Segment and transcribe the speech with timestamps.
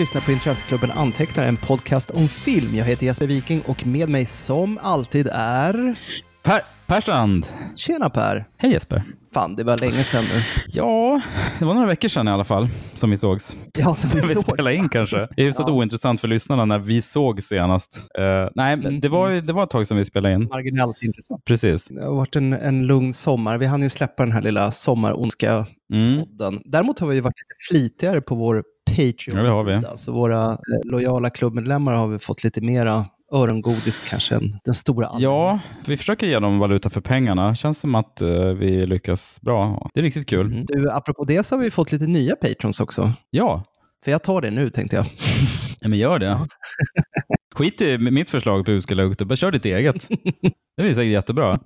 [0.00, 2.74] Lyssnar på Intresseklubben Antecknar, en podcast om film.
[2.74, 5.94] Jag heter Jesper Viking och med mig som alltid är...
[6.42, 7.46] Per, Perstrand!
[7.76, 8.44] Tjena Per!
[8.58, 9.02] Hej Jesper!
[9.34, 10.40] Fan, det var länge sedan nu.
[10.68, 11.20] Ja,
[11.58, 13.56] det var några veckor sedan i alla fall som vi sågs.
[13.78, 14.42] Ja, som vi vi såg.
[14.42, 15.16] spelade in kanske.
[15.36, 15.74] Det är hyfsat Ja.
[15.74, 18.06] ointressant för lyssnarna när vi såg senast.
[18.18, 19.00] Eh, nej, Mm.
[19.00, 20.44] det var, det var ett tag sedan vi spelade in.
[20.44, 21.44] Marginellt intressant.
[21.44, 21.88] Precis.
[21.88, 23.58] Det har varit en, en lugn sommar.
[23.58, 26.48] Vi hann ju släppa den här lilla sommarondska-podden.
[26.48, 26.62] Mm.
[26.64, 28.62] Däremot har vi varit lite flitigare på vår
[28.96, 29.12] Ja.
[29.12, 29.96] Patreon-sida.
[29.96, 35.06] Så våra eh, lojala klubbmedlemmar har vi fått lite mera örongodis kanske än den stora
[35.06, 35.30] allmänheten.
[35.30, 37.54] Ja, vi försöker ge dem valuta för pengarna.
[37.54, 39.90] Känns som att eh, vi lyckas bra.
[39.94, 40.46] Det är riktigt kul.
[40.46, 40.64] Mm.
[40.68, 43.12] Du, apropå det så har vi fått lite nya patrons också.
[43.30, 43.64] Ja,
[44.04, 45.06] För jag tar det nu tänkte jag.
[45.80, 46.46] ja, men gör det.
[47.54, 49.24] Skit i mitt förslag på hur du ska lägga upp det.
[49.24, 50.08] Bara kör ditt eget.
[50.76, 51.58] Det blir säkert jättebra.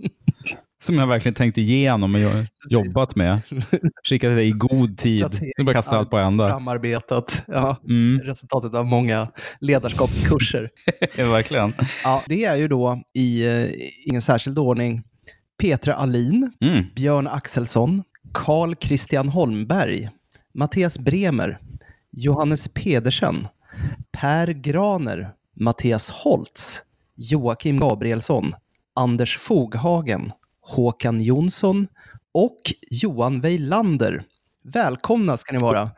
[0.84, 2.30] Som jag verkligen tänkt igenom och jo-
[2.68, 3.40] jobbat med.
[4.08, 5.40] Skickat det i god tid.
[5.58, 6.48] Nu bara kasta allt på ända.
[6.48, 7.42] Framarbetat.
[7.46, 7.80] Ja.
[7.88, 9.28] Mm, Resultatet av många
[9.60, 10.70] ledarskapskurser.
[11.16, 11.72] verkligen.
[12.04, 13.70] Ja, det är ju då i eh,
[14.06, 15.02] ingen särskild ordning
[15.60, 16.84] Petra Alin, Mm.
[16.96, 18.02] Björn Axelsson,
[18.34, 20.08] Carl Christian Holmberg,
[20.54, 21.58] Mattias Bremer,
[22.12, 23.46] Johannes Pedersen,
[24.12, 26.82] Per Graner, Mattias Holtz,
[27.16, 28.52] Joakim Gabrielsson,
[28.94, 30.30] Anders Foghagen,
[30.66, 31.86] Håkan Jonsson
[32.34, 34.24] och Johan Weilander.
[34.64, 35.90] Välkomna ska ni vara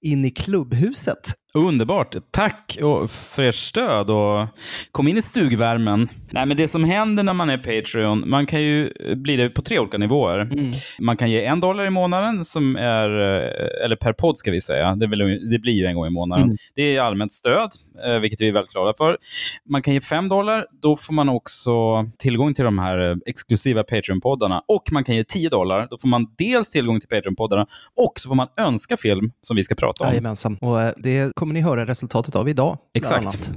[0.00, 1.34] in i klubbhuset.
[1.66, 2.16] Underbart.
[2.30, 2.78] Tack
[3.08, 4.46] för ert stöd och
[4.92, 6.08] kom in i stugvärmen.
[6.30, 9.62] Nej, men det som händer när man är Patreon, man kan ju bli det på
[9.62, 10.38] tre olika nivåer.
[10.38, 10.70] Mm.
[10.98, 14.60] Man kan ge en dollar i månaden, som är, eh, eller per podd ska vi
[14.60, 14.94] säga.
[14.94, 16.44] Det, vill, det blir ju en gång i månaden.
[16.44, 16.56] Mm.
[16.74, 17.70] Det är allmänt stöd,
[18.06, 19.16] eh, vilket vi är väldigt glada för.
[19.64, 21.70] Man kan ge fem dollar, då får man också
[22.18, 24.60] tillgång till de här eh, exklusiva Patreon-poddarna.
[24.68, 27.66] Och man kan ge 10 dollar, då får man dels tillgång till Patreon-poddarna
[27.96, 30.10] och så får man önska film som vi ska prata om.
[30.10, 30.58] Jajamensan.
[30.60, 32.78] Och det kommer ni höra resultatet av idag.
[32.94, 33.50] Exakt.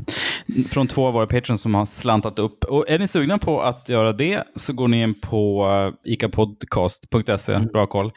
[0.69, 2.63] Från två av våra patrons som har slantat upp.
[2.63, 7.59] Och är ni sugna på att göra det så går ni in på uh, icapodcast.se,
[7.59, 8.11] bra koll.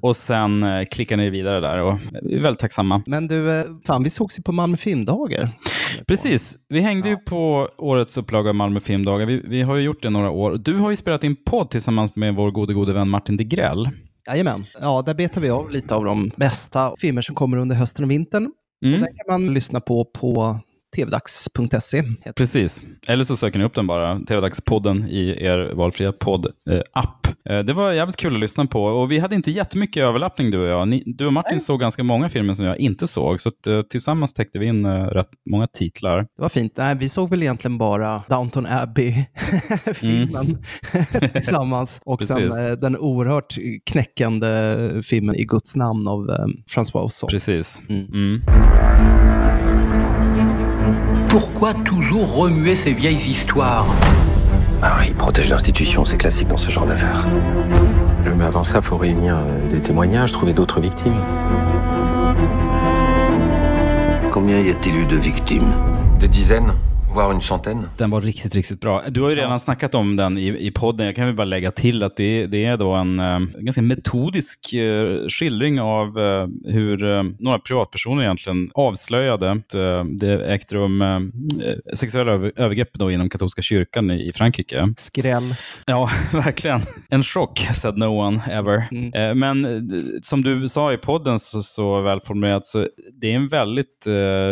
[0.00, 3.02] Och sen eh, klickar ni vidare där och vi är väldigt tacksamma.
[3.06, 5.50] Men du, eh, fan vi sågs ju på Malmö filmdagar.
[6.06, 7.20] Precis, vi hängde ju Ja.
[7.26, 9.26] på årets upplaga av Malmö filmdagar.
[9.26, 10.56] Vi, vi har ju gjort det några år.
[10.56, 13.90] Du har ju spelat in podd tillsammans med vår gode, gode vän Martin Degrell.
[14.28, 14.64] Jajamän.
[14.80, 18.10] Ja, där betar vi av lite av de bästa filmer som kommer under hösten och
[18.10, 18.50] vintern.
[18.82, 20.58] Och Mm, den kan man lyssna på på
[20.96, 22.02] tvdags.se.
[22.02, 22.82] heter precis.
[23.08, 27.26] Eller så söker ni upp den bara, TV-dagspodden i er valfria podd-app.
[27.50, 30.58] Eh, det var jävligt kul att lyssna på och vi hade inte jättemycket överlappning du
[30.58, 30.88] och jag.
[30.88, 31.60] Ni, du och Martin Nej.
[31.60, 34.84] såg ganska många filmer som jag inte såg, så att, eh, tillsammans täckte vi in
[34.84, 36.18] eh, rätt många titlar.
[36.18, 36.72] Det var fint.
[36.76, 40.58] Nej, vi såg väl egentligen bara Downton Abbey-filmen
[41.32, 42.00] tillsammans.
[42.04, 43.54] Och sen eh, den oerhört
[43.90, 47.28] knäckande filmen I Guds namn av eh, François Ozon.
[47.28, 47.82] Precis.
[47.88, 48.06] Mm.
[48.12, 49.35] Mm.
[51.38, 53.84] Pourquoi toujours remuer ces vieilles histoires
[54.80, 57.26] Ah, il protège l'institution, c'est classique dans ce genre d'affaires.
[58.38, 61.12] Mais avant ça, faut réunir euh, des témoignages, trouver d'autres victimes.
[64.30, 65.70] Combien y a-t-il eu de victimes?
[66.18, 66.72] Des dizaines,
[67.16, 67.88] voire une centaine.
[67.96, 69.02] Den var riktigt, riktigt bra.
[69.08, 71.06] Du har ju redan snackat om den i, i podden.
[71.06, 74.72] Jag kan väl bara lägga till att det, det är då en eh, ganska metodisk
[74.72, 79.68] eh, skildring av eh, hur några privatpersoner egentligen avslöjade att
[80.20, 81.04] det ägt rum
[81.94, 84.94] sexuella över, övergrepp då inom katolska kyrkan i, i Frankrike.
[84.96, 85.54] Skräll.
[85.86, 86.80] Ja, verkligen.
[87.08, 88.82] En chock, said no one ever.
[88.90, 89.38] Mm.
[89.38, 89.90] Men
[90.22, 92.86] som du sa i podden så, så välformulerat, så
[93.20, 94.04] det är en väldigt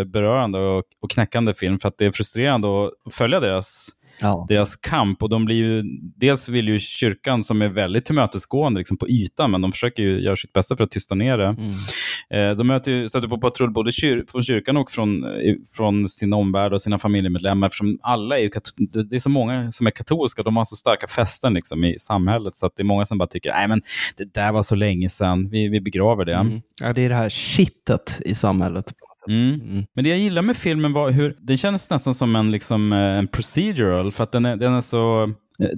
[0.06, 4.46] berörande och, och knäckande film för att det är frustrerande att följa deras Ja.
[4.48, 5.22] deras kamp.
[5.22, 5.82] Och de blir ju,
[6.16, 10.20] dels vill ju kyrkan, som är väldigt tillmötesgående liksom på ytan, men de försöker ju
[10.20, 11.46] göra sitt bästa för att tysta ner det.
[11.46, 12.50] Mm.
[12.50, 15.26] Eh, de möter ju, stöter på patrull både kyr, från kyrkan och från,
[15.76, 17.66] från sin omvärld och sina familjemedlemmar.
[17.66, 18.50] Eftersom alla är ju,
[19.10, 22.56] det är så många som är katolska, de har så starka fästen liksom, i samhället,
[22.56, 23.82] så att det är många som bara tycker, nej men
[24.16, 26.34] det där var så länge sedan, vi, vi begraver det.
[26.34, 26.60] Mm.
[26.80, 28.92] Ja, det är det här shitet i samhället.
[29.28, 29.60] Mm.
[29.60, 29.84] Mm.
[29.94, 32.98] Men det jag gillar med filmen var hur den känns nästan som en, liksom, eh,
[32.98, 35.32] en procedural, för att den är, den är så,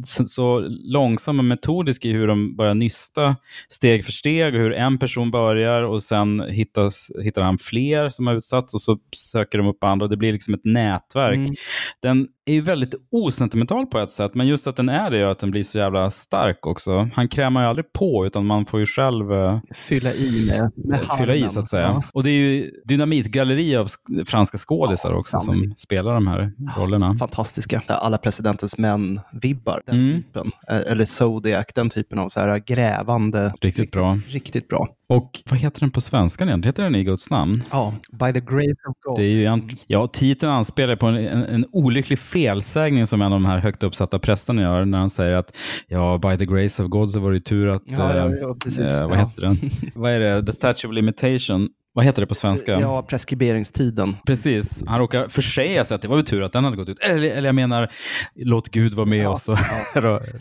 [0.04, 3.36] så, så långsam och metodisk i hur de börjar nysta
[3.68, 8.26] steg för steg och hur en person börjar och sen hittas, hittar han fler som
[8.26, 11.36] har utsatts och så söker de upp andra och det blir liksom ett nätverk.
[11.36, 11.54] Mm.
[12.02, 15.30] Den är ju väldigt osentimental på ett sätt, men just att den är det gör
[15.30, 17.08] att den blir så jävla stark också.
[17.14, 21.00] Han krämar ju aldrig på, utan man får ju själv eh, Fylla i med, med
[21.18, 21.82] fylla i så att säga.
[21.82, 22.02] Ja.
[22.12, 26.52] Och det är ju dynamitgalleri av sk- franska skådisar Ja, också som spelar de här
[26.78, 27.14] rollerna.
[27.14, 27.82] Fantastiska.
[27.86, 29.82] Alla presidentens män-vibbar vibbar.
[29.86, 30.22] Den Mm.
[30.22, 30.50] typen.
[30.70, 33.52] Eh, Eller Zodiac, den typen av så här grävande.
[33.60, 34.18] Riktigt bra.
[34.28, 34.88] Riktigt bra.
[35.08, 36.62] Och vad heter den på svenska igen?
[36.62, 37.62] Heter den i Guds namn?
[37.72, 39.18] Ja, By the grace of God.
[39.18, 43.40] Det är ju, ja, titeln anspelar på en, en, en olycklig felsägning som en av
[43.40, 45.56] de här högt uppsatta prästerna gör när han säger att
[45.88, 47.82] ja, by the grace of God så var det tur att...
[47.86, 48.88] Ja, ja, eh, ja, precis.
[48.98, 49.24] eh, vad Ja.
[49.26, 49.56] heter den?
[49.94, 50.46] vad är det?
[50.46, 51.68] The statue of limitation.
[51.96, 52.80] Vad heter det på svenska?
[52.80, 54.16] Ja, preskriberingstiden.
[54.26, 54.84] Precis.
[54.86, 56.98] Han råkar försäga sig att det var ju tur att den hade gått ut.
[56.98, 57.90] Eller, eller jag menar,
[58.34, 59.58] låt Gud vara med Ja, oss och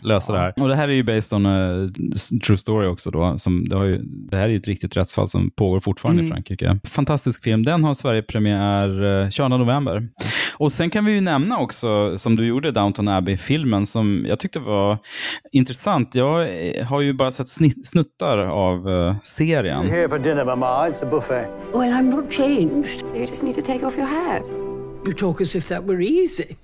[0.02, 0.52] lösa det här.
[0.60, 1.90] Och det här är ju based on a
[2.46, 3.10] true story också.
[3.10, 6.20] Då, som det, har ju, det här är ju ett riktigt rättsfall som pågår fortfarande
[6.22, 6.30] Mm.
[6.32, 6.78] i Frankrike.
[6.88, 7.62] Fantastisk film.
[7.64, 10.08] Den har Sverige-premiär eh, 22 november.
[10.58, 14.58] Och sen kan vi ju nämna också, som du gjorde, Downton Abbey-filmen, som jag tyckte
[14.58, 14.98] var
[15.52, 16.14] intressant.
[16.14, 16.42] Jag
[16.76, 17.48] eh, har ju bara sett
[17.84, 19.90] snuttar av eh, serien.
[19.90, 20.88] Here for dinner, Mama.
[20.88, 21.45] It's a buffet.
[21.72, 23.04] Well, I'm not changed.
[23.14, 24.46] You just need to take off your hat.
[24.46, 26.56] You talk as if that were easy.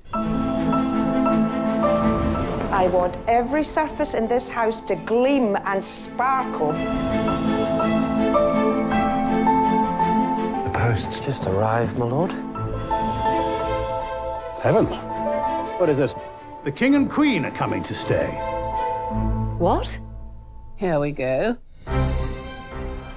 [2.82, 6.72] I want every surface in this house to gleam and sparkle.
[10.64, 12.32] The post's just arrived, my lord.
[14.62, 14.86] Heaven.
[15.78, 16.14] What is it?
[16.64, 18.30] The king and queen are coming to stay.
[19.58, 19.98] What?
[20.76, 21.56] Here we go.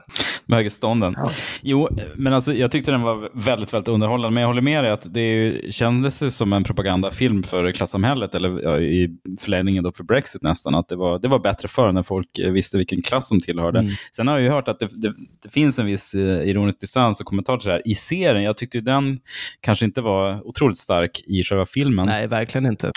[0.51, 1.13] Med högerstånden.
[1.17, 1.29] Ja.
[1.61, 4.33] Jo, men alltså, jag tyckte den var väldigt, väldigt underhållande.
[4.33, 8.35] Men jag håller med dig att det ju, kändes ju som en propagandafilm för klassamhället,
[8.35, 10.75] eller ja, i förlängningen då för Brexit nästan.
[10.75, 13.79] Att det var, det var bättre förr när folk eh, visste vilken klass de tillhörde.
[13.79, 13.91] Mm.
[14.11, 15.13] Sen har jag ju hört att det, det,
[15.43, 18.43] det finns en viss eh, ironisk distans och kommentar till det här i serien.
[18.43, 19.19] Jag tyckte ju den
[19.61, 22.07] kanske inte var otroligt stark i själva filmen.
[22.07, 22.91] Nej, verkligen inte.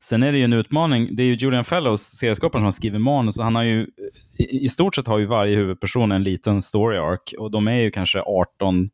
[0.00, 1.16] Sen, är det ju en utmaning.
[1.16, 3.38] Det är ju Julian Fellows, serieskaparen, som har skrivit manus.
[3.38, 3.86] och Han har ju,
[4.38, 7.80] i, I stort sett har ju varje huvudperson en liten story arc och de är
[7.80, 8.90] ju kanske 18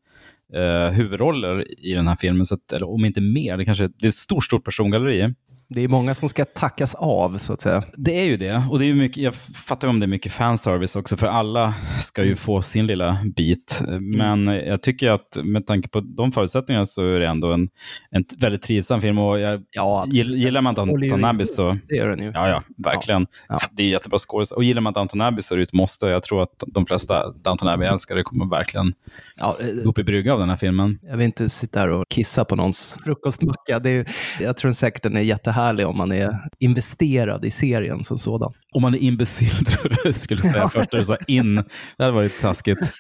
[0.54, 3.56] eh, huvudroller i den här filmen, så att, eller om inte mer.
[3.56, 5.34] Det, kanske, det är ett stort, stort persongalleri.
[5.70, 7.82] Det är många som ska tackas av, så att säga.
[7.96, 8.62] Det är ju det.
[8.70, 12.24] Och det är mycket, jag fattar om det är mycket fanservice också, för alla ska
[12.24, 13.82] ju få sin lilla bit.
[14.00, 17.68] Men jag tycker att med tanke på de förutsättningarna så är det ändå en,
[18.10, 19.18] en väldigt trivsam film.
[19.18, 21.06] Och jag, Ja, gill- gillar man Abbey
[21.42, 21.48] ihop.
[21.48, 21.76] så...
[21.88, 22.32] Det gör den ju.
[22.34, 23.26] Ja, ja, verkligen.
[23.48, 23.58] Ja.
[23.72, 24.56] Det är jättebra skådespel.
[24.56, 26.06] Och gillar man Downton Abbey så är det ett måste.
[26.06, 28.92] Jag tror att de flesta Downton Abbey-älskare kommer verkligen
[29.36, 30.98] Ja, eh, gå upp i brygga av den här filmen.
[31.02, 33.78] jag vill inte sitta här och kissa på någons frukostmacka.
[33.78, 34.06] Det är,
[34.40, 38.52] jag tror säkert den är jättehärlig om man är investerad i serien som sådan.
[38.74, 41.54] Om man är imbecill, tror jag du skulle säga först när du sa in.
[41.96, 42.78] Det hade varit taskigt.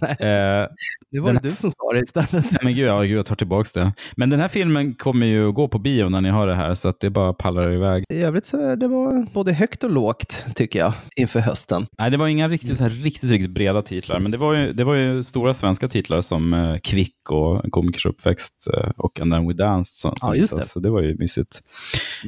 [0.00, 0.68] Nej, Eh,
[1.10, 2.62] det var den- du som sa det istället.
[2.62, 3.92] men gud, ja, gud, jag tar tillbaka det.
[4.16, 6.88] Men den här filmen kommer ju gå på bio när ni har det här, så
[6.88, 8.04] att det bara pallar iväg.
[8.12, 11.86] I övrigt så det var både högt och lågt, tycker jag, inför hösten.
[11.98, 14.72] Nej, det var inga riktigt, så här, riktigt, riktigt breda titlar, men det var ju,
[14.72, 19.32] det var ju stora svenska titlar som eh, Kvick och komikers uppväxt eh, och And
[19.32, 20.62] then we danced som, Ja, just det.
[20.62, 21.60] så det var ju mysigt.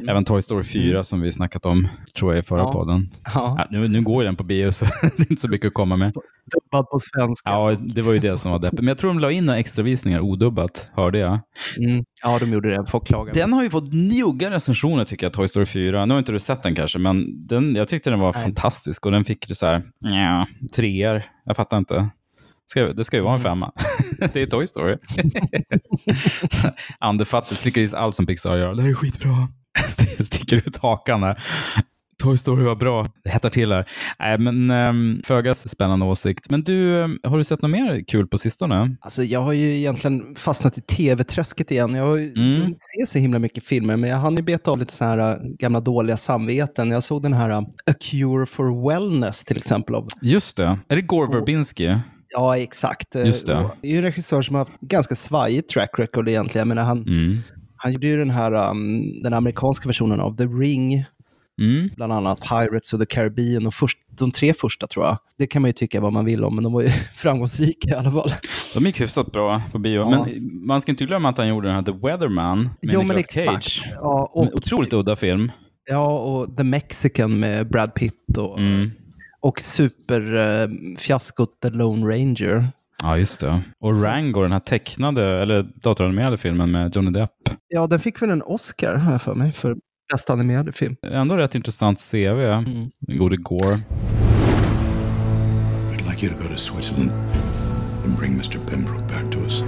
[0.08, 1.88] Även Toy Story 4 som vi snackat om,
[2.18, 2.72] tror jag, i förra Ja.
[2.72, 3.10] podden.
[3.34, 5.74] Ja, Ja, nu, nu går den på bio, så det är inte så mycket att
[5.74, 6.12] komma med.
[6.54, 7.50] dubbad på svenska.
[7.50, 8.80] Ja, det var ju det som var deppigt.
[8.80, 11.38] Men jag tror de la in några extra visningar odubbat, hörde jag.
[11.78, 12.04] Mm.
[12.22, 12.86] Ja, de gjorde det.
[12.86, 13.34] Folk klagar.
[13.34, 16.06] Den har ju fått njugga recensioner tycker jag, Toy Story 4.
[16.06, 18.42] Nu har inte du sett den kanske, men den, jag tyckte den var Nej.
[18.42, 21.22] fantastisk och den fick det så här, nja, treor.
[21.44, 22.08] Jag fattar inte.
[22.66, 23.72] Ska, det ska ju vara en femma.
[24.32, 24.96] det är Toy Story.
[26.98, 28.74] Andefattigt, slickar i allt som Pixar gör.
[28.74, 29.48] Det här är skitbra.
[30.24, 31.42] Sticker ut hakan här.
[32.22, 33.06] Toy Story var bra.
[33.24, 33.88] Det hettar till här.
[34.18, 36.50] Nej, men um, föga spännande åsikt.
[36.50, 38.96] Men du, ehm, har du sett något mer kul på sistone?
[39.00, 41.94] Alltså, jag har ju egentligen fastnat i tv-träsket igen.
[41.94, 42.60] Jag har ju Mm.
[42.60, 45.18] jag ser så himla mycket filmer, men jag hann ju beta av lite såna här
[45.32, 46.90] äh, gamla dåliga samveten.
[46.90, 47.58] Jag såg den här äh,
[47.90, 49.94] A Cure for Wellness till exempel.
[49.94, 50.78] Av, Just det.
[50.88, 51.98] Är det Gore Verbinski?
[52.28, 53.14] Ja, exakt.
[53.14, 53.70] Just det.
[53.82, 56.68] Det är ju en regissör som har haft ganska svajigt track record egentligen.
[56.68, 57.38] Jag menar, han, Mm.
[57.76, 61.04] han gjorde ju den här, um, den amerikanska versionen av The Ring,
[61.62, 61.88] Mm.
[61.96, 65.18] bland annat Pirates of the Caribbean och först, de tre första tror jag.
[65.38, 67.92] Det kan man ju tycka vad man vill om, men de var ju framgångsrika i
[67.94, 68.30] alla fall.
[68.74, 70.00] De gick hyfsat bra på bio.
[70.00, 70.08] Ja.
[70.10, 73.16] Men man ska inte glömma att han gjorde den här The Weatherman med Jo, men
[73.16, 73.64] Nicolas exakt.
[73.64, 73.92] Cage.
[73.94, 75.52] Ja, och otroligt udda film.
[75.88, 78.90] Ja, och The Mexican med Brad Pitt och, Mm.
[79.46, 82.68] Och superfiaskot The Lone Ranger.
[83.02, 83.62] Ja, just det.
[83.80, 87.30] Och Rango, den här tecknade, eller datoranimerade filmen med Johnny Depp.
[87.68, 89.76] Ja, den fick väl en Oscar, har jag för mig, för
[90.12, 90.96] bästa animerade film.
[91.06, 92.44] Ändå rätt intressant CV.
[92.44, 92.90] Mm.
[93.00, 93.78] Den gode Gore.
[95.90, 97.10] We'd like you to go to Switzerland
[98.04, 98.58] and bring Mr.
[98.70, 99.62] Pembroke back to us.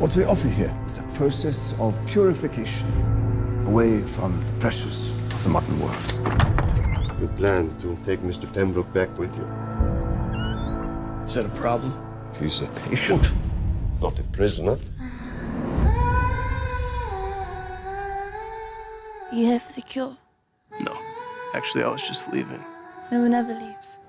[0.00, 2.88] What we offer here is a process of purification
[3.66, 6.14] away from the pressures of the modern world.
[7.20, 8.50] You plan to take Mr.
[8.52, 9.44] Pembroke back with you?
[11.26, 11.92] Is that a problem?
[12.40, 13.30] He's a patient,
[14.00, 14.78] not a prisoner.
[19.32, 20.16] You here for the cure?
[20.80, 20.96] No.
[21.54, 22.64] Actually, I was just leaving.
[23.12, 24.00] No one ever leaves.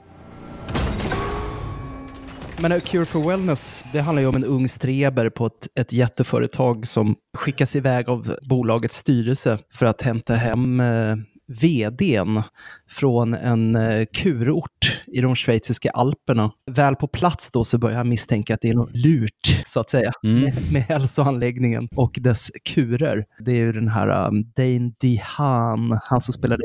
[2.61, 5.93] Men A Cure for Wellness, det handlar ju om en ung streber på ett, ett
[5.93, 11.15] jätteföretag som skickas iväg av bolagets styrelse för att hämta hem eh,
[11.51, 12.43] vdn
[12.89, 16.51] från en eh, kurort i de schweiziska alperna.
[16.71, 19.89] Väl på plats då så börjar han misstänka att det är något lurt, så att
[19.89, 23.25] säga, med, med hälsoanläggningen och dess kurer.
[23.39, 26.63] Det är ju den här um, Dane DeHaan, han som spelade.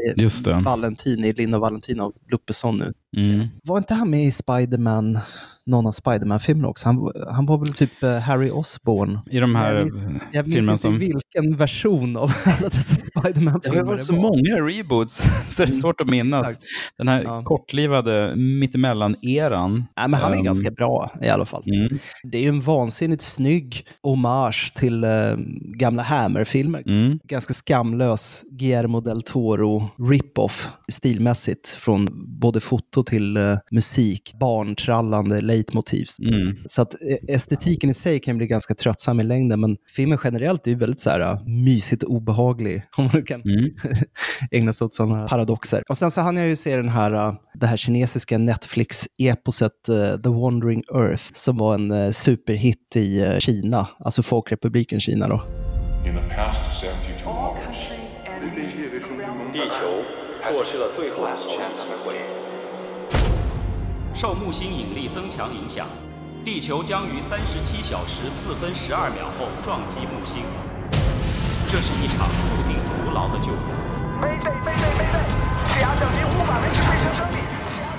[0.64, 2.92] Valentin i Linda och Valentin av Luc Besson nu.
[3.16, 3.46] Mm.
[3.64, 5.18] Var inte han med i Spiderman,
[5.66, 6.88] någon av Spiderman-filmerna också?
[6.88, 9.18] Han, han var väl typ eh, Harry Osborn?
[9.30, 10.98] I de här jag, minns- jag minns filmerna inte som...
[10.98, 14.28] vilken version av alla dessa Det har Spiderman-filmer varit så det var.
[14.28, 16.58] många reboots, så det är svårt att minnas.
[16.98, 17.42] Den här Ja.
[17.44, 19.84] kortlivade mittemellan-eran.
[19.96, 21.62] Nej, men han är Ehm, ganska bra i alla fall.
[21.66, 21.98] Mm.
[22.32, 25.10] Det är ju en vansinnigt snygg hommage till eh,
[25.78, 26.82] gamla Hammer-filmer.
[26.86, 27.18] Mm.
[27.24, 32.08] Ganska skamlös Guillermo del Toro rip-off stilmässigt från
[32.40, 36.19] både foto till eh, musik, barntrallande leitmotivs.
[36.19, 36.57] Mm.
[36.65, 40.67] Så att eh, estetiken i sig kan bli ganska tröttsam i längden, men filmen generellt
[40.67, 43.71] är ju väldigt så här, uh, mysigt obehaglig, om man kan Mm.
[44.51, 45.83] ägna sig åt sådana paradoxer.
[45.89, 50.21] Och sen så hann jag ju se den här, uh, det här kinesiska Netflix-eposet uh,
[50.21, 55.43] The Wandering Earth, som var en uh, superhit i uh, Kina, alltså Folkrepubliken Kina då.
[56.05, 57.91] In the past 72 hours,
[59.51, 60.03] 地球
[60.39, 62.34] 错失了最后一次机会。
[64.16, 65.86] 受木星引力增强影响，
[66.42, 70.42] 地球将于三十七小时四分十二秒后撞击木星。
[71.68, 73.60] 这是一场注定徒劳的救援。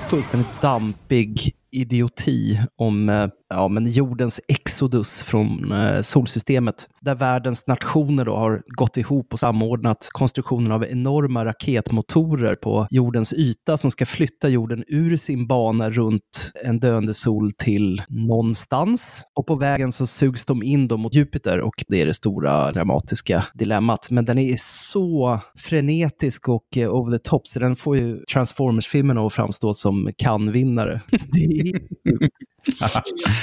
[0.10, 6.90] fullständigt dampig idioti om eh, ja, men jordens exodus från eh, solsystemet.
[7.02, 13.34] Där världens nationer då har gått ihop och samordnat konstruktionen av enorma raketmotorer på jordens
[13.34, 19.22] yta som ska flytta jorden ur sin bana runt en döende sol till någonstans.
[19.36, 22.72] Och på vägen så sugs de in då mot Jupiter och det är det stora
[22.72, 24.08] dramatiska dilemmat.
[24.12, 29.18] Men den är så frenetisk och eh, over the top så den får ju Transformers-filmen
[29.18, 31.02] att framstå som kan-vinnare.
[31.32, 31.57] Det är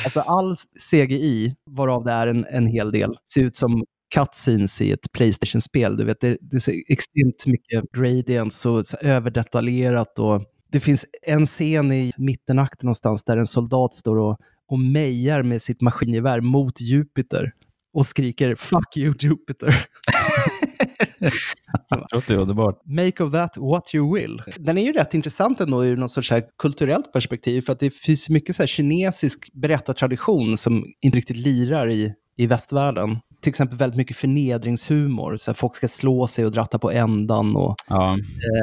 [0.05, 0.55] Alltså all
[0.91, 5.97] CGI, varav det är en, en hel del, ser ut som cutscenes i ett Playstation-spel.
[5.97, 10.19] Du vet, det, det är så extremt mycket gradients och så överdetaljerat.
[10.19, 15.43] Och det finns en scen i mittenakten någonstans där en soldat står och, och mejar
[15.43, 17.53] med sitt maskingevär mot Jupiter
[17.95, 19.87] och skriker “Fuck you Jupiter”.
[21.91, 22.81] Det låter underbart.
[22.87, 24.43] Make of that what you will.
[24.59, 27.81] Den är ju rätt intressant ändå ur något sorts så här kulturellt perspektiv, för att
[27.81, 33.19] det finns mycket så här kinesisk berättartradition som inte riktigt lirar i, i västvärlden.
[33.43, 37.57] Till exempel väldigt mycket förnedringshumor, så här folk ska slå sig och dratta på ändan
[37.57, 38.19] och Ja.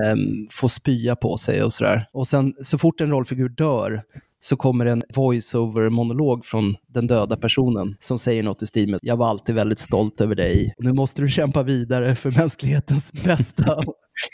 [0.05, 0.19] ehm,
[0.51, 2.05] få spya på sig och sådär.
[2.13, 4.01] Och sen så fort en rollfigur dör
[4.43, 9.17] så kommer en voice-over-monolog från den döda personen som säger något i stil med “Jag
[9.17, 10.73] var alltid väldigt stolt över dig.
[10.77, 13.83] Nu måste du kämpa vidare för mänsklighetens bästa.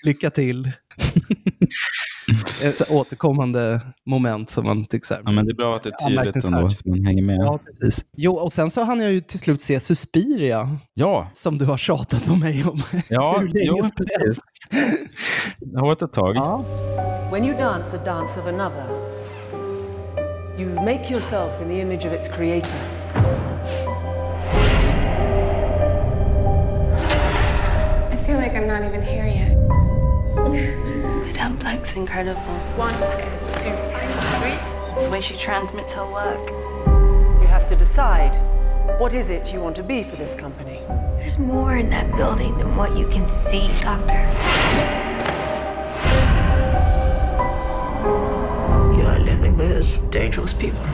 [0.06, 0.72] Lycka till!”
[2.64, 5.90] Ett återkommande moment som man tycker så här, ja, men det är bra att det
[5.90, 7.38] är tydligt ändå, så man hänger med.
[7.40, 8.06] Ja, precis.
[8.18, 11.78] Jo, och sen så hann jag ju till slut se Suspiria, Ja, som du har
[11.78, 14.18] tjatat på mig om ja hur länge jo, som precis.
[14.20, 14.42] helst.
[15.60, 16.36] Det har varit ett tag.
[16.36, 16.66] Ja.
[17.32, 18.86] When you dance the dance of another,
[20.58, 22.74] you make yourself in the image of its creator.
[28.12, 29.56] I feel like I'm not even here yet.
[31.28, 32.42] Madame Blank's incredible.
[32.76, 33.70] One, two,
[34.40, 35.04] three.
[35.04, 36.50] The way she transmits her work.
[37.40, 38.36] You have to decide
[39.00, 40.82] what is it you want to be for this company?
[41.20, 45.07] There's more in that building than what you can see, Doctor.
[49.58, 50.88] With dangerous people.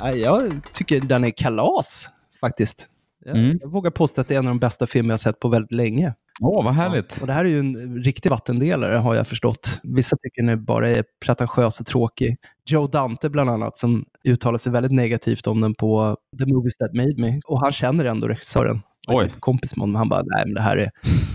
[0.00, 2.08] Ja, Jag tycker den är kalas,
[2.40, 2.86] faktiskt.
[3.24, 3.58] Jag, Mm.
[3.62, 5.72] jag vågar påstå att det är en av de bästa filmer jag sett på väldigt
[5.72, 6.14] länge.
[6.42, 7.18] Åh, vad härligt.
[7.20, 9.80] Och det här är ju en riktig vattendelare har jag förstått.
[9.82, 12.36] Vissa tycker den bara är pretentiös och tråkig.
[12.66, 16.94] Joe Dante bland annat som uttalar sig väldigt negativt om den på The Movies That
[16.94, 17.40] Made Me.
[17.46, 18.80] Och han känner ändå regissören.
[19.08, 19.24] Oj.
[19.24, 19.94] Typ kompis med honom.
[19.96, 20.90] Han bara, nej men det här är...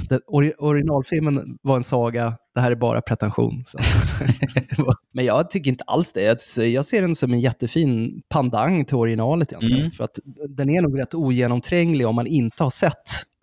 [0.09, 3.63] Den, ori originalfilmen var en saga, det här är bara pretension.
[5.13, 6.57] Men jag tycker inte alls det.
[6.57, 9.79] Jag ser den som en jättefin pandang till originalet egentligen.
[9.79, 9.91] Mm.
[9.91, 10.19] För att
[10.49, 12.93] den är nog rätt ogenomtränglig om man inte har sett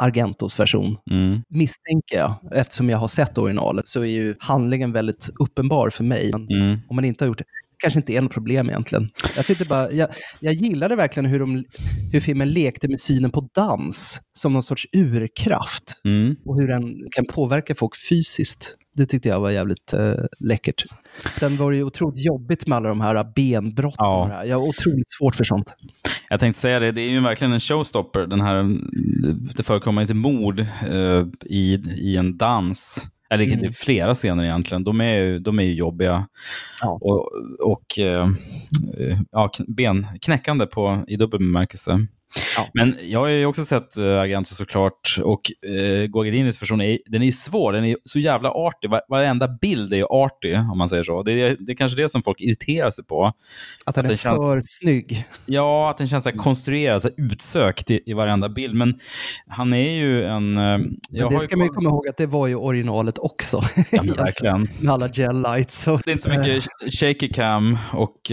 [0.02, 0.96] Argentos version.
[1.10, 1.42] Mm.
[1.48, 2.34] Misstänker jag.
[2.52, 6.30] Eftersom jag har sett originalet så är ju handlingen väldigt uppenbar för mig.
[6.32, 6.78] Men Mm.
[6.88, 7.44] om man inte har gjort det
[7.82, 9.08] kanske inte är något problem egentligen.
[9.36, 10.08] Jag, tyckte bara, jag,
[10.40, 11.64] jag gillade verkligen hur, de,
[12.12, 16.36] hur filmen lekte med synen på dans som någon sorts urkraft Mm.
[16.46, 18.76] och hur den kan påverka folk fysiskt.
[18.94, 20.84] Det tyckte jag var jävligt eh, läckert.
[21.38, 23.94] Sen var det ju otroligt jobbigt med alla de här benbrotten.
[23.98, 24.26] Ja.
[24.26, 24.44] här.
[24.44, 25.76] Jag har otroligt svårt för sånt.
[26.30, 28.26] Jag tänkte säga det, det är ju verkligen en showstopper.
[28.26, 28.76] Den här,
[29.56, 33.06] det förekommer inte mord eh, i, i en dans.
[33.30, 34.84] Eller det är flera scener egentligen.
[34.84, 36.26] De är, ju- de är ju jobbiga.
[36.82, 36.98] Ja.
[37.02, 37.28] Och,
[37.72, 38.28] och eh,
[39.32, 42.06] ja, kn- benknäckande på, i dubbel bemärkelse.
[42.56, 42.66] Ja.
[42.74, 47.32] Men jag har ju också sett Argento såklart och uh, Guagadinis version är, den är
[47.32, 48.90] svår, den är så jävla artig.
[48.90, 51.22] Var, varenda bild är ju artig om man säger så.
[51.22, 53.32] Det är, det är kanske det som folk irriterar sig på.
[53.86, 55.24] Att den är känns- för snygg.
[55.46, 58.74] Ja, att den känns så här konstruerad, så här utsökt i, i varenda bild.
[58.74, 58.98] Men
[59.46, 60.56] han är ju en...
[60.56, 60.62] eh,
[61.10, 63.60] Jag det har ska ju man ju komma ihåg att det var ju originalet också.
[63.92, 64.60] Ja, verkligen.
[64.80, 65.88] med alla gel lights.
[65.88, 66.64] Och, Det är inte så mycket
[67.00, 68.30] shaky cam och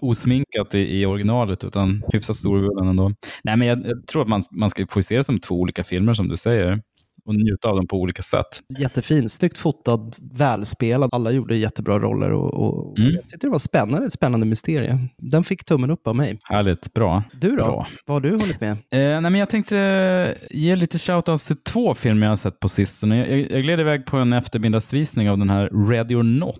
[0.00, 3.11] osminkat i, i originalet, utan hyfsat storvulen ändå.
[3.44, 5.84] Nej, men jag, jag tror att man, man ska få se det som två olika
[5.84, 6.80] filmer, som du säger,
[7.24, 8.46] och njuta av dem på olika sätt.
[8.78, 11.08] Jättefin, snyggt fotad, välspelad.
[11.12, 13.12] Alla gjorde jättebra roller och, och Mm.
[13.14, 14.98] jag tyckte det var spännande, ett spännande mysterie.
[15.18, 16.38] Den fick tummen upp av mig.
[16.42, 17.22] Härligt, bra.
[17.40, 17.56] Du då?
[17.64, 17.86] Bra.
[18.06, 18.70] Vad har du hållit med?
[18.72, 22.68] Eh, nej, men jag tänkte ge lite shoutouts till två filmer jag har sett på
[22.68, 23.18] sistone.
[23.18, 26.56] Jag, jag, jag gled iväg på en eftermiddagsvisning av den här Ready or Not.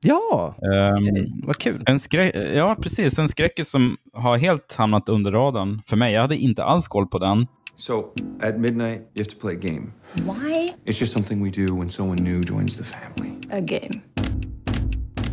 [0.00, 1.82] Ja, Ehm, vad kul.
[1.86, 3.18] En skräck, ja, precis.
[3.18, 6.12] En skräckis som har helt hamnat under radarn för mig.
[6.14, 7.46] Jag hade inte alls koll på den.
[7.76, 8.04] So,
[8.42, 9.86] at midnight, you have to play a game.
[10.14, 13.30] Why It's just something we do when someone new joins the family.
[13.52, 14.00] a game?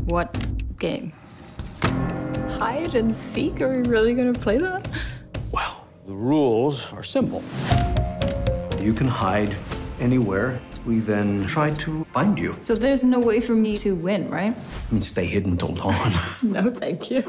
[0.09, 0.37] What
[0.79, 1.11] game?
[2.59, 3.61] Hide and seek?
[3.61, 4.87] Are we really gonna play that?
[6.07, 7.41] The rules are simple.
[8.83, 9.55] You can hide
[10.01, 10.59] anywhere.
[10.85, 12.53] We then try to find you.
[12.63, 14.53] So there's no way for me to win, right?
[14.91, 16.11] And stay hidden till dawn.
[16.41, 17.23] No, thank you.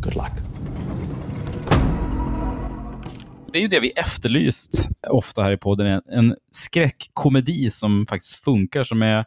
[0.00, 0.32] Good luck.
[3.52, 5.86] Det är ju det vi efterlyst ofta här i podden.
[5.86, 9.24] En, en skräckkomedi som faktiskt funkar, som är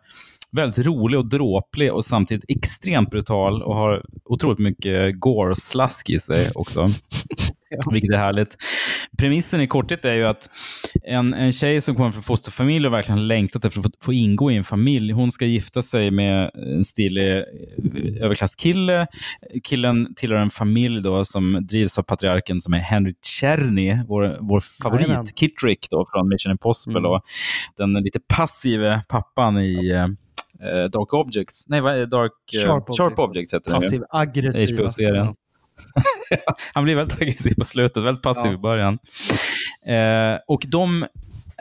[0.51, 6.51] väldigt rolig och dråplig och samtidigt extremt brutal och har otroligt mycket gore-slask i sig
[6.55, 6.87] också.
[7.91, 8.57] Vilket är härligt.
[9.17, 10.49] Premissen i korthet är ju att
[11.03, 14.51] en, en tjej som kommer från fosterfamilj och verkligen längtat efter att få, få ingå
[14.51, 17.43] i en familj, hon ska gifta sig med en stilig eh,
[18.21, 19.07] överklasskille.
[19.63, 24.59] Killen tillhör en familj då som drivs av patriarken som är Henry Czerny, vår, vår
[24.59, 25.25] favorit, Jajamän.
[25.25, 26.99] Kittrick då, från Mission Impossible.
[26.99, 27.11] Mm.
[27.11, 27.21] Och
[27.77, 30.03] den lite passive pappan i eh,
[30.69, 31.65] eh, Dark Objects.
[31.67, 32.05] Nej, vad är?
[32.05, 32.31] Dark...
[32.53, 32.97] eh, Sharp Objects.
[32.97, 33.81] Sharp Objects heter den.
[33.81, 34.79] Passiv aggressiv.
[34.79, 35.35] HBO-serien.
[36.73, 38.57] han blir väldigt aggressiv på slutet, väldigt passiv Ja.
[38.57, 38.99] i början.
[39.87, 41.03] Eh, och de,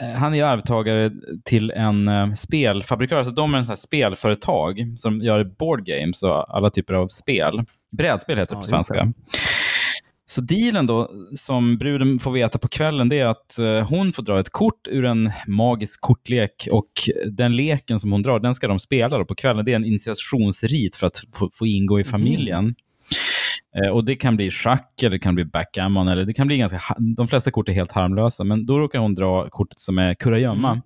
[0.03, 1.11] eh, han är arvtagare
[1.45, 6.57] till en eh, spelfabrikör, så de är en sån spelföretag som gör board games och
[6.57, 7.65] alla typer av spel.
[7.97, 9.13] Brädspel heter det Ja, på svenska.
[10.27, 14.23] Så dealen då, som bruden får veta på kvällen, det är att eh, hon får
[14.23, 16.91] dra ett kort ur en magisk kortlek och
[17.31, 19.65] den leken som hon drar, den ska de spela på kvällen.
[19.65, 22.65] Det är en initiationsrit för att få, få ingå i familjen.
[22.67, 22.73] Eh,
[23.93, 26.81] och Det kan bli schack, eller det kan bli backgammon, eller det kan bli ganska...
[27.17, 30.83] De flesta kort är helt harmlösa, men då råkar hon dra kortet som är kurragömma.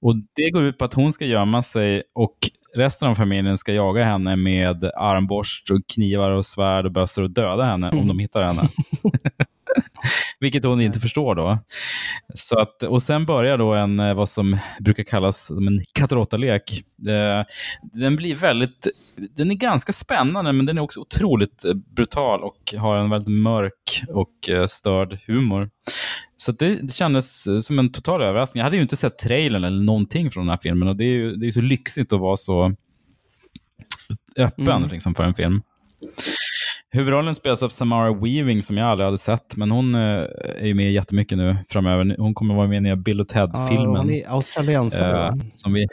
[0.00, 2.36] Och Det går ut på att hon ska gömma sig och
[2.76, 7.30] resten av familjen ska jaga henne med armborst, och knivar, och svärd och bössor och
[7.30, 8.62] döda henne om de hittar henne.
[10.40, 11.58] Vilket hon inte förstår då.
[12.34, 16.82] Så att, och sen börjar då en, eh, vad som brukar kallas en katt råtta-lek.
[17.08, 17.46] Eh,
[17.92, 18.86] Den blir väldigt,
[19.36, 23.42] den är ganska spännande, men den är också otroligt eh, brutal och har en väldigt
[23.42, 25.70] mörk och störd humor.
[26.36, 28.58] Så det, det kändes som en total överraskning.
[28.60, 31.08] Jag hade ju inte sett trailern eller någonting från den här filmen och det är
[31.08, 32.74] ju det är så lyxigt att vara så
[34.38, 34.88] öppen Mm.
[34.88, 35.62] liksom, för en film.
[36.94, 40.00] Huvudrollen spelas av Samara Weaving som jag aldrig hade sett, men hon eh,
[40.60, 42.16] är ju med jättemycket nu framöver.
[42.18, 43.96] Hon kommer vara med i nya Bill och Ja, Ted-filmen.
[43.96, 45.26] hon är australiensare.
[45.26, 45.86] eh, som vi.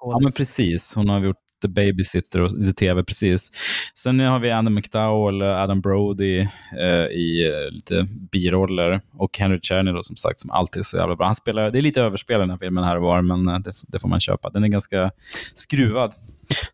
[0.00, 0.94] Ja, men precis.
[0.94, 3.50] Hon har gjort The Babysitter och lite tv, precis.
[3.94, 6.40] Sen har vi Andy McDowell, Adam Brody
[6.80, 10.96] eh, i eh, lite biroller och Henry Czerny då, som sagt, som alltid är så
[10.96, 11.26] jävla bra.
[11.26, 13.58] Han spelar, det är lite överspel i den här filmen här och var, men eh,
[13.58, 14.50] det, det får man köpa.
[14.50, 15.10] Den är ganska
[15.54, 16.12] skruvad.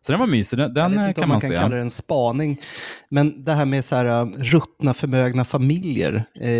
[0.01, 1.55] Så den var mysig, den, den kan man, man kan se.
[1.55, 2.57] kalla det en spaning,
[3.09, 6.25] men det här med så här, uh, ruttna förmögna familjer.
[6.41, 6.51] Eh,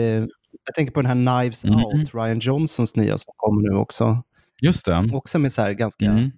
[0.65, 1.80] jag tänker på den här Knives Mm.
[1.80, 4.23] Out, Ryan Johnsons nya som kommer nu också.
[4.62, 5.10] Just det.
[5.13, 6.32] Också med så här ganska Mm.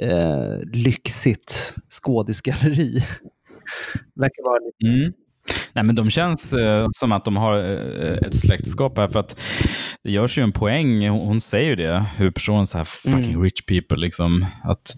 [0.00, 2.94] eh, lyxigt skådisgalleri.
[4.14, 4.94] Verkar vara lite...
[5.02, 5.12] Mm.
[5.74, 9.08] Nej, men de känns eh, som att de har eh, ett släktskap här.
[9.08, 9.40] För att
[10.04, 13.24] det görs ju en poäng, hon, hon säger ju det, hur personen så här fucking
[13.30, 13.42] Mm.
[13.42, 14.96] rich people, liksom, att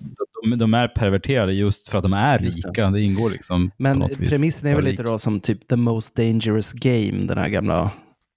[0.51, 2.69] de, de är perverterade just för att de är Just det.
[2.69, 2.91] rika.
[2.91, 3.01] Det.
[3.03, 7.39] ingår liksom Men premissen är väl lite då som typ The Most Dangerous Game, den
[7.39, 7.91] här gamla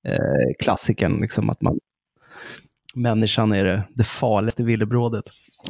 [0.08, 0.15] eh,
[0.63, 1.21] klassikern.
[1.21, 1.80] Liksom att man,
[2.95, 5.23] människan är det, det farligaste villebrådet.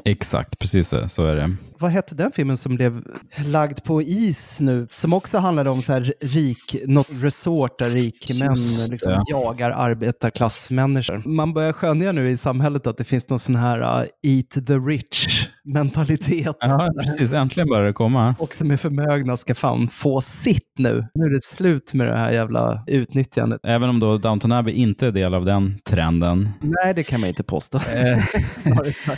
[0.06, 1.56] Exakt, precis så, är det.
[1.80, 3.04] Vad hette den filmen som blev
[3.46, 4.88] lagd på is nu?
[4.92, 9.72] Som också handlade om så här rik, något resort där rik män Just liksom jagar
[9.72, 11.24] arbetarklassmänniskor.
[11.26, 14.74] Man börjar skönja nu i samhället att det finns någon sån här uh, eat the
[14.74, 16.56] rich mentalitet.
[16.60, 17.34] Ja, precis.
[17.34, 18.36] Äntligen börjar det komma.
[18.40, 21.08] Och som är förmögna ska fan få sitt nu.
[21.14, 23.62] Nu är det slut med det här jävla utnyttjandet.
[23.64, 26.50] Även om då Downton Abbey inte är del av den trenden.
[26.62, 27.78] Nej, det kan man inte påstå.
[27.78, 28.24] Eh.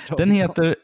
[0.17, 0.75] Den heter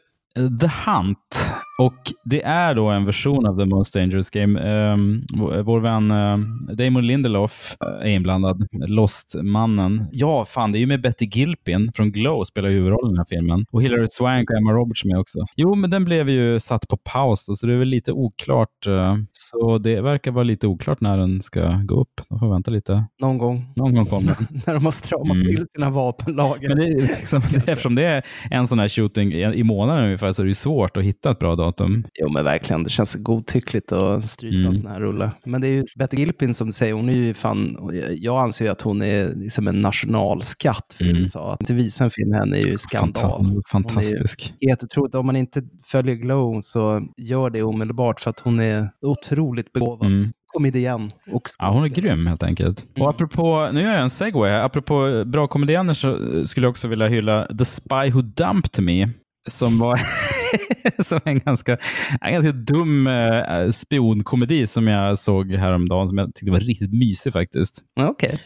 [0.60, 4.60] The Hunt och det är då en version av The Most Dangerous Game.
[4.92, 5.22] Um,
[5.64, 6.38] vår vän eh,
[6.76, 10.06] Damon Lindelof eh, är inblandad, Lost-mannen.
[10.12, 13.24] Ja, fan, det är ju med Betty Gilpin från Glow spelar huvudrollen i den här
[13.38, 13.64] filmen.
[13.72, 15.38] Och Hilary Swank och Emma Roberts med också.
[15.56, 18.86] Jo, men den blev ju satt på paus då, så det är väl lite oklart.
[18.86, 22.20] eh, Så det verkar vara lite oklart när den ska gå upp.
[22.30, 23.04] Då får vänta lite.
[23.20, 24.60] Någon gång Någon gång kommer den.
[24.66, 25.46] när de har stramat Mm.
[25.46, 26.68] till sina vapenlager.
[26.68, 30.32] Men det är liksom, eftersom det är en sån här shooting i i månaden ungefär
[30.32, 31.67] så är det ju svårt att hitta ett bra datum.
[32.14, 32.84] Jo, men verkligen.
[32.84, 34.66] Det känns godtyckligt att strypa Mm.
[34.68, 35.30] en sån här rulle.
[35.44, 37.76] Men det är ju Betty Gilpin som du säger, hon är ju fan,
[38.10, 41.16] jag anser ju att hon är liksom en nationalskatt för Mm.
[41.16, 41.52] USA.
[41.52, 43.40] Att inte visa en film henne är ju skandal.
[43.44, 44.42] Fanta- fantastisk.
[44.48, 45.14] Hon är ju jättetroligt.
[45.14, 50.06] Om man inte följer Glow så gör det omedelbart för att hon är otroligt begåvad.
[50.12, 50.32] Mm.
[50.52, 52.84] Komedian och Ja, hon är grym helt enkelt.
[53.00, 54.50] Och apropå, nu gör jag en segway.
[54.52, 59.08] Apropå bra komedianer så skulle jag också vilja hylla The Spy Who Dumped Me.
[59.48, 60.00] Som var
[61.04, 61.76] som en ganska,
[62.20, 67.32] en ganska dum eh, spionkomedi som jag såg häromdagen som jag tyckte var riktigt mysig
[67.32, 67.84] faktiskt.
[68.00, 68.38] Okej.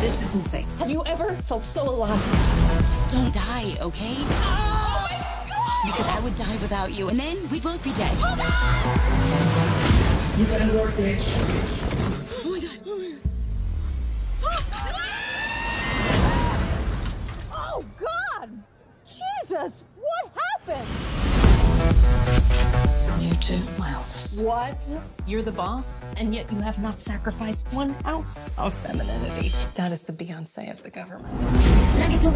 [0.00, 0.66] This is insane.
[0.78, 2.22] Have you ever felt so alive?
[2.80, 4.16] Just don't die, okay?
[5.86, 8.16] Because I would die without you, and then we'd both be dead.
[10.38, 11.26] You better work, bitch.
[12.44, 13.18] Oh my god.
[14.84, 15.21] Oh,
[19.52, 19.84] Jesus!
[20.00, 20.32] What
[20.66, 21.41] happened?
[23.22, 23.62] You too.
[23.78, 24.02] Well,
[24.46, 24.96] What?
[25.26, 29.50] you're the boss, and yet you have not sacrificed one ounce of femininity.
[29.76, 31.40] That is the Beyonce of the government.
[32.22, 32.30] To!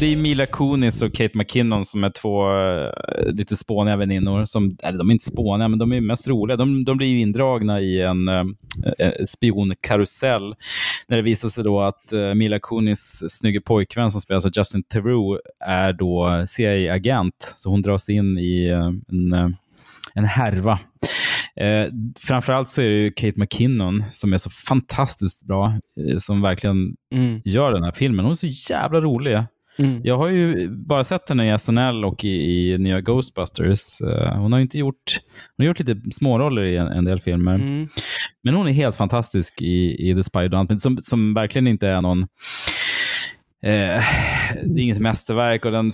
[0.00, 4.44] Det är Mila Kunis och Kate McKinnon som är två eh, lite spåniga väninnor.
[4.44, 6.56] Som, eller de är inte spåniga, men de är mest roliga.
[6.56, 8.44] De, de blir ju indragna i en eh,
[9.26, 10.54] spionkarusell.
[11.06, 15.40] När det visar sig då att Mila Kunis snygge pojkvän som spelas av Justin Theroux
[15.66, 17.54] är då CIA-agent.
[17.56, 19.56] Så hon dras in i en,
[20.14, 20.78] en härva.
[21.56, 25.66] Eh, framförallt så är det ju Kate McKinnon som är så fantastiskt bra,
[26.10, 27.40] eh, som verkligen Mm.
[27.44, 28.24] gör den här filmen.
[28.24, 29.38] Hon är så jävla rolig.
[29.78, 30.00] Mm.
[30.04, 32.28] Jag har ju bara sett henne i SNL och i,
[32.72, 34.00] i nya Ghostbusters.
[34.00, 35.20] Eh, hon har ju inte gjort,
[35.56, 37.54] hon har gjort lite småroller i en, en del filmer.
[37.54, 37.86] Mm.
[38.44, 40.38] Men hon är helt fantastisk i, i The
[40.70, 42.26] Me, som, som verkligen inte är någon
[43.62, 44.02] Eh,
[44.64, 45.92] det är inget mästerverk och den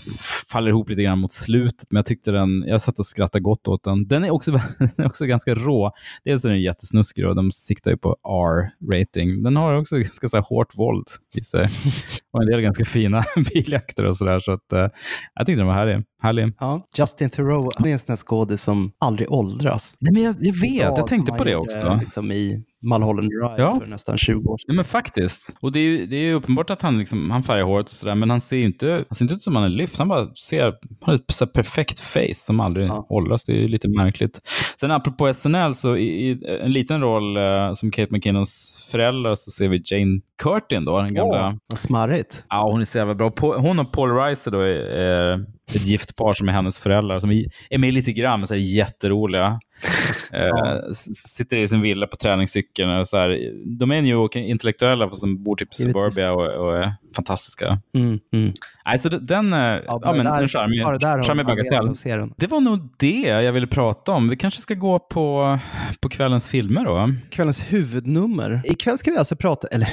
[0.53, 3.69] faller ihop lite grann mot slutet, men jag tyckte den, jag satt och skrattade gott
[3.69, 4.09] åt den.
[4.09, 5.93] Den är också, den är också ganska rå.
[6.25, 9.43] Dels är den jättesnuskig och de siktar ju på R-rating.
[9.43, 11.69] Den har också ganska så här hårt våld i sig.
[12.33, 13.25] Och en del ganska fina
[13.55, 14.41] biljakter och sådär.
[14.41, 14.89] Så att, eh,
[15.35, 16.05] jag tyckte den var härlig.
[16.23, 16.53] härlig.
[16.59, 19.95] Ja, Justin Theroux, han är en sån här skådis som aldrig åldras.
[19.99, 21.99] Nej, men jag, jag vet, Ja, jag tänkte på det också.
[22.01, 23.79] Liksom i Mulholland Drive Ja.
[23.81, 24.65] för nästan 20 år sedan.
[24.67, 25.57] Ja, men faktiskt.
[25.61, 28.15] Och det är ju det är uppenbart att han, liksom, han färgar håret och sådär,
[28.15, 29.99] men han ser inte, han ser inte ut som han är lyft.
[29.99, 33.45] Han bara ser, han har ett perfekt face som aldrig åldras.
[33.45, 34.41] Det är ju lite märkligt.
[34.81, 39.51] Sen apropå SNL, så i, i en liten roll eh, som Kate McKinnons föräldrar så
[39.51, 41.49] ser vi Jane Curtin då, den gamla...
[41.49, 42.45] Åh, vad smarrigt.
[42.49, 43.33] Ja, hon är så jävla bra.
[43.41, 45.45] Hon och Paul Reiser då är, är
[45.75, 47.31] ett gift par som är hennes föräldrar, som
[47.71, 49.61] är med lite grann, men så här jätteroliga.
[50.33, 52.91] Eh, s- sitter i sin villa på träningscykeln.
[52.91, 53.53] Och så här.
[53.79, 57.79] De är New intellektuella, fast de bor typ i suburbia och, och är fantastiska.
[57.95, 58.53] Mm, mm.
[58.85, 60.83] Alltså, den, eh, ja, men där- en charmig,
[61.27, 62.31] charmig bagatell.
[62.37, 64.29] Det var nog det jag ville prata om.
[64.29, 65.59] Vi kanske ska gå på,
[66.01, 67.15] på kvällens filmer då.
[67.31, 68.61] Kvällens huvudnummer.
[68.65, 69.89] Ikväll ska vi alltså prata, eller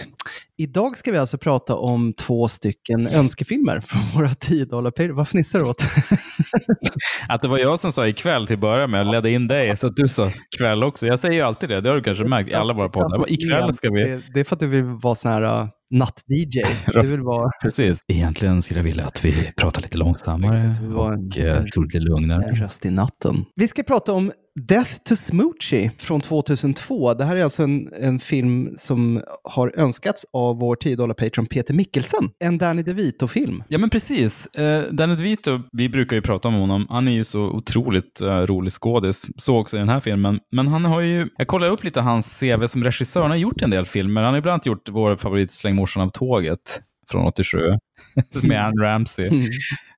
[0.58, 5.12] idag ska vi alltså prata om två stycken önskefilmer från våra 10 dollar.
[5.12, 5.84] Vad fnissar du åt?
[7.30, 9.88] Att det var jag som sa ikväll till att börja med, ledde in dig, så
[9.88, 11.08] att du sa kväll också.
[11.08, 13.32] Jag säger ju alltid det, det har du kanske märkt i alla våra poddar.
[13.32, 14.04] Ikväll ska vi...
[14.04, 16.62] Det, det är för att du vill vara sån här uh, natt-DJ.
[17.02, 17.52] Du vill vara...
[17.62, 18.00] Precis.
[18.08, 22.00] Egentligen skulle jag vilja att vi pratar lite långsammare Exakt, var en- och eh, lite
[22.00, 22.44] lugnare.
[22.50, 23.46] En röst i natten.
[23.56, 27.14] Vi ska prata om Death to Smoochie från 2002.
[27.14, 31.46] Det här är alltså en, en film som har önskats av vår 10 dollar patron
[31.46, 32.30] Peter Mikkelsen.
[32.40, 33.64] En Danny DeVito-film.
[33.68, 34.48] Ja, men precis.
[34.48, 36.88] Eh, Danny DeVito, vi brukar ju prata om honom.
[36.90, 39.26] Han är ju så otroligt eh, rolig skådis.
[39.38, 40.40] Så också i den här filmen.
[40.52, 43.22] Men han har ju, jag kollar upp lite hans CV som regissör.
[43.22, 44.22] Han har gjort en del filmer.
[44.22, 47.58] Han har ibland gjort vår favorit Släng morsan av tåget från 87
[48.44, 49.30] med Anne Ramsey.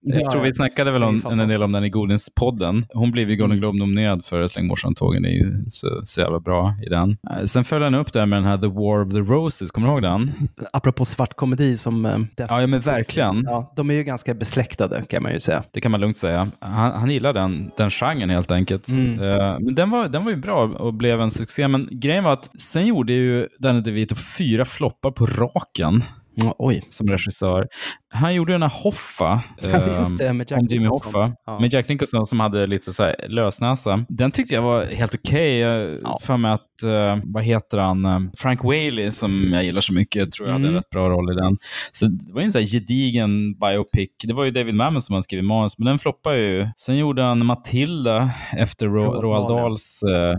[0.06, 0.20] Mm.
[0.20, 2.86] Jag tror vi snackade väl om, en del om den i Godinspodden.
[2.94, 5.24] Hon blev ju Golden Globe-nominerad för Släng morsan av tåget.
[5.24, 7.18] Det är ju så, så jävla bra i den.
[7.32, 9.72] Eh, Sen följer han upp det med den här The War of the Roses.
[9.72, 10.32] Kommer du ihåg den?
[10.74, 12.06] Apropå svart komedi som...
[12.06, 13.44] eh, Ja, ja men verkligen.
[13.46, 15.64] Ja, de är ju ganska besläktade kan man ju säga.
[15.72, 16.48] Det kan man lugnt säga.
[16.60, 18.88] Han, han gillar den, den genren helt enkelt.
[18.90, 19.16] Mm.
[19.64, 21.68] Men den var, den var ju bra och blev en succé.
[21.68, 26.04] Men grejen var att sen gjorde ju Danny DeVito fyra floppar på raken.
[26.36, 26.82] Ja, oj.
[26.90, 27.68] Som regissör.
[28.14, 29.42] Han gjorde den här Hoffa.
[29.62, 31.14] Ja, just det, med Jack Jimmy Nicholson.
[31.22, 31.36] Hoffa.
[31.46, 31.60] Ja.
[31.60, 34.06] Med Jack Nicholson som hade lite så här lösnäsa.
[34.10, 35.58] Den tyckte jag var helt okej.
[35.58, 39.94] Jag för mig att, eh, vad heter han, Eh, Frank Whaley som jag gillar så
[39.94, 40.76] mycket, tror jag hade en Mm.
[40.82, 41.58] rätt bra roll i den.
[41.92, 44.10] Så det var ju en sån här gedigen biopic.
[44.24, 46.68] Det var ju David Mamet som hade skrivit manus, men den floppade ju.
[46.76, 49.64] Sen gjorde han Matilda efter Ro- Roald Roald Dahl, ja.
[49.64, 50.36] Dahls eh,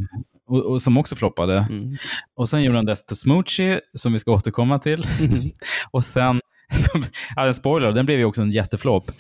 [0.46, 1.66] och, och som också floppade.
[1.70, 1.96] Mm.
[2.37, 5.06] Och sen gjorde han Death to Smoochie, som vi ska återkomma till.
[5.90, 6.40] och sen,
[6.92, 7.05] som,
[7.37, 9.11] ja, en spoiler, den blev ju också en jätteflopp.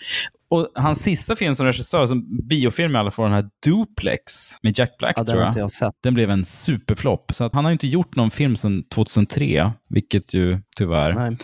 [0.50, 4.22] Och hans sista film som regissör, som biofilm i alla fall, den här Duplex
[4.62, 5.48] med Jack Black Ja, tror jag.
[5.50, 5.92] inte jag sett.
[6.02, 7.34] Den blev en superflopp.
[7.34, 11.36] Så att han har inte gjort någon film sedan 2003, vilket ju tyvärr Nej.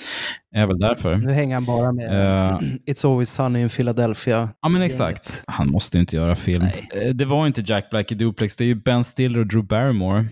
[0.54, 1.16] är väl därför.
[1.16, 4.48] Nu hänger han bara med Eh, It's Always Sunny in Philadelphia.
[4.62, 5.42] Ja, men exakt.
[5.46, 6.62] Han måste ju inte göra film.
[6.62, 9.64] Eh, Det var inte Jack Black i Duplex, det är ju Ben Stiller och Drew
[9.66, 10.18] Barrymore.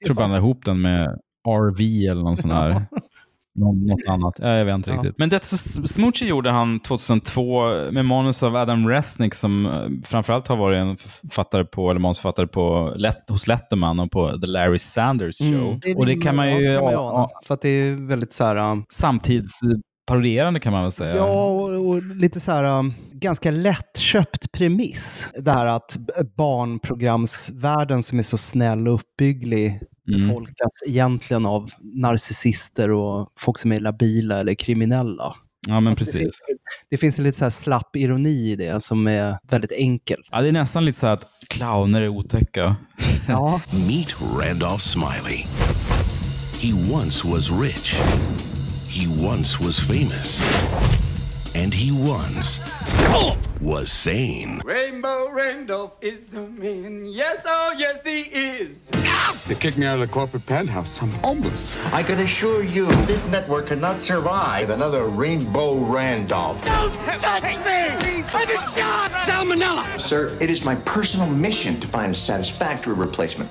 [0.00, 1.08] Jag tror blandade ihop den med
[1.48, 2.86] RV eller någon sån här.
[3.56, 4.34] Nå- något annat.
[4.38, 4.96] Ja, jag vet inte Ja.
[4.96, 5.18] riktigt.
[5.18, 9.72] Men det Smoochie gjorde han 2002 med manus av Adam Resnick som eh,
[10.04, 14.46] framförallt har varit en författare på, eller manusförfattare på, Let, hos Letterman och på The
[14.46, 15.80] Larry Sanders Show.
[15.84, 15.96] Mm.
[15.98, 16.64] Och det kan man ju...
[16.64, 18.56] Ja, Ja, ja, ja, För att det är väldigt så här...
[18.56, 21.16] um, samtidsparodierande kan man väl säga.
[21.16, 25.30] Ja, och, och lite så här um, ganska lättköpt premiss.
[25.38, 25.96] Det här att
[26.36, 30.28] barnprogramsvärlden som är så snäll och uppbygglig Mm.
[30.28, 35.34] befolkas egentligen av narcissister och folk som är labila eller kriminella.
[35.68, 36.20] Ja, men Alltså, det, precis.
[36.22, 36.40] finns,
[36.90, 40.18] det finns en lite så här slapp ironi i det som är väldigt enkel.
[40.30, 42.76] Ja, det är nästan lite så att clowner är otäcka.
[43.28, 43.60] Ja.
[43.88, 45.44] Meet Randolph Smiley.
[46.62, 47.94] He once was rich.
[48.88, 50.42] He once was famous.
[51.56, 52.60] And he once
[53.62, 54.60] was sane.
[54.62, 57.06] Rainbow Randolph is the man.
[57.06, 58.88] Yes, oh, yes, he is.
[59.48, 61.00] They kicked me out of the corporate penthouse.
[61.00, 61.82] I'm homeless.
[61.94, 66.62] I can assure you, this network cannot survive another Rainbow Randolph.
[66.66, 68.22] Don't touch me!
[68.34, 69.10] I'm a shot!
[69.10, 69.98] Salmonella!
[69.98, 73.50] Sir, it is my personal mission to find a satisfactory replacement.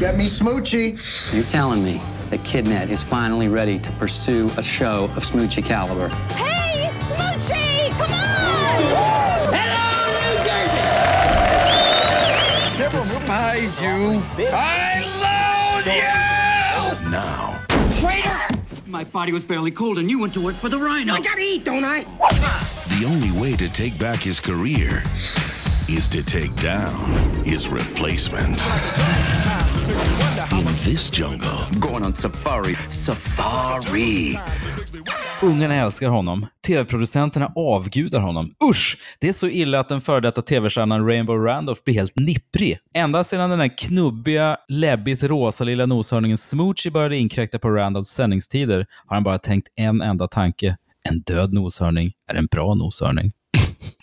[0.00, 0.98] Get me Smoochie.
[1.32, 6.08] You're telling me that Kidnet is finally ready to pursue a show of Smoochie caliber.
[6.34, 6.55] Hey,
[7.18, 7.90] it's Smoochie!
[7.90, 8.82] Come on!
[9.52, 10.36] Hello, New
[12.76, 13.08] Jersey!
[13.08, 14.22] Despise you.
[14.52, 17.10] I loathe you!
[17.10, 17.64] Now,
[18.04, 18.40] Waiter!
[18.86, 21.14] My body was barely cold and you went to work for the Rhino.
[21.14, 22.04] I gotta eat, don't I?
[22.98, 25.02] the only way to take back his career
[25.88, 28.60] is to take down his replacement.
[30.52, 32.74] In this jungle, Going on safari.
[32.90, 34.38] Safari.
[35.42, 36.46] Ungarna älskar honom.
[36.66, 38.54] Tv-producenterna avgudar honom.
[38.70, 38.96] Usch!
[39.20, 42.78] Det är så illa att den före detta tv-stjärnan Rainbow Randolph blir helt nipprig.
[42.94, 48.86] Ända sedan den där knubbiga, läbbigt rosa lilla noshörningen Smoochie började inkräkta på Randolphs sändningstider
[49.06, 50.76] har han bara tänkt en enda tanke.
[51.08, 53.32] En död noshörning är en bra noshörning.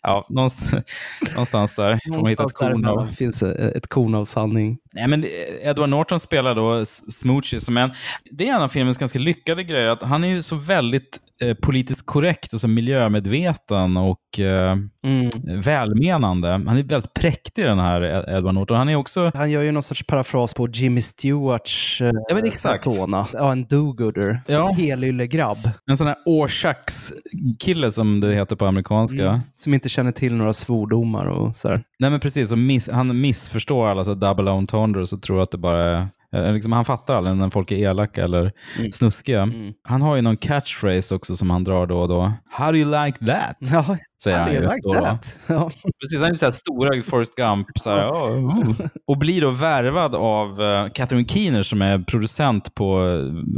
[0.04, 0.86] Ja, någonstans,
[1.32, 3.08] någonstans där får man hitta ett korn av.
[3.08, 4.78] Finns ett korn av sanning.
[4.94, 5.26] Nej, men
[5.62, 7.92] Edward Norton spelar då Smoochie som en...
[8.32, 11.33] Det är en av filmens ganska lyckade grejer, att han är ju så väldigt eh,
[11.62, 15.30] politiskt korrekt och så miljömedveten och eh, Mm.
[15.62, 16.48] välmenande.
[16.50, 18.78] Han är väldigt präktig den här Ed- Edward Norton.
[18.78, 19.32] Han är också...
[19.36, 22.84] Han gör ju någon sorts parafras på Jimmy Stewarts eh, Ja, men exakt.
[22.84, 23.28] persona.
[23.34, 24.42] Ja, en do-gooder.
[24.48, 24.70] Ja.
[24.70, 25.70] En helylle-grabb.
[25.90, 29.28] En sån här årschax-kille som det heter på amerikanska.
[29.28, 29.40] Mm.
[29.56, 31.84] Som inte känner till några svordomar och sådär.
[32.00, 35.84] Nej men precis, miss, han missförstår alla så double entendres och tror att det bara
[35.84, 38.92] är eh, Liksom, han fattar aldrig när folk är elaka eller Mm.
[38.92, 39.50] snuskiga.
[39.88, 42.34] Han har ju någon catchphrase också som han drar då och då.
[42.50, 43.58] How do you like that?
[43.60, 45.40] Ja, Säger how han do you like that?
[45.48, 45.70] Ja.
[46.02, 47.68] Precis, han är så här storögd Forrest Gump.
[47.80, 48.76] Så här, "Oh, oh."
[49.08, 53.08] Och blir då värvad av uh, Catherine Keener som är producent på,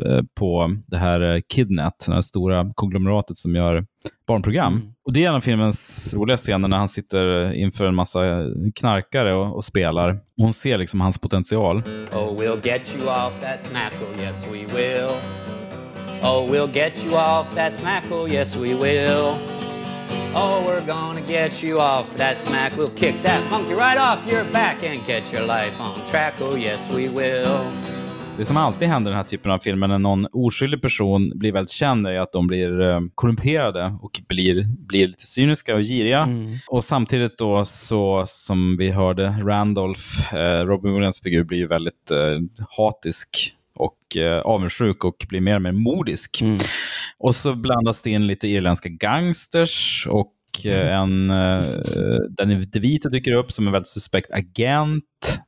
[0.07, 3.85] eh, på det här uh, Kidnet, det här stora konglomeratet som gör
[4.27, 4.91] barnprogram.
[5.05, 8.19] Och Det är en av filmens roliga scener när han sitter inför en massa
[8.75, 10.09] knarkare och, och spelar.
[10.09, 11.83] Och hon ser liksom hans potential.
[12.11, 15.09] Oh, we'll get you off that smackle, yes we will.
[16.23, 19.35] Oh, we'll get you off that smackle, yes we will.
[20.37, 22.73] Oh, we're gonna get you off that smack.
[22.77, 26.55] We'll kick that monkey right off your back and get your life on track, oh
[26.55, 27.61] yes we will.
[28.37, 31.51] Det som alltid händer i den här typen av filmer när någon oskyldig person blir
[31.51, 36.29] väldigt känd är att de blir eh, korrumperade och blir, blir lite cyniska och giriga.
[36.67, 42.11] Och samtidigt då så som vi hörde Randolph, eh, Robin Williams figur, blir ju väldigt
[42.11, 46.43] eh, hatisk och eh, avundsjuk och blir mer och mer modisk.
[47.17, 50.31] Och så blandas det in lite irländska gangsters och
[50.65, 51.63] en eh,
[52.29, 55.03] Danny DeVito dyker upp som en väldigt suspekt agent.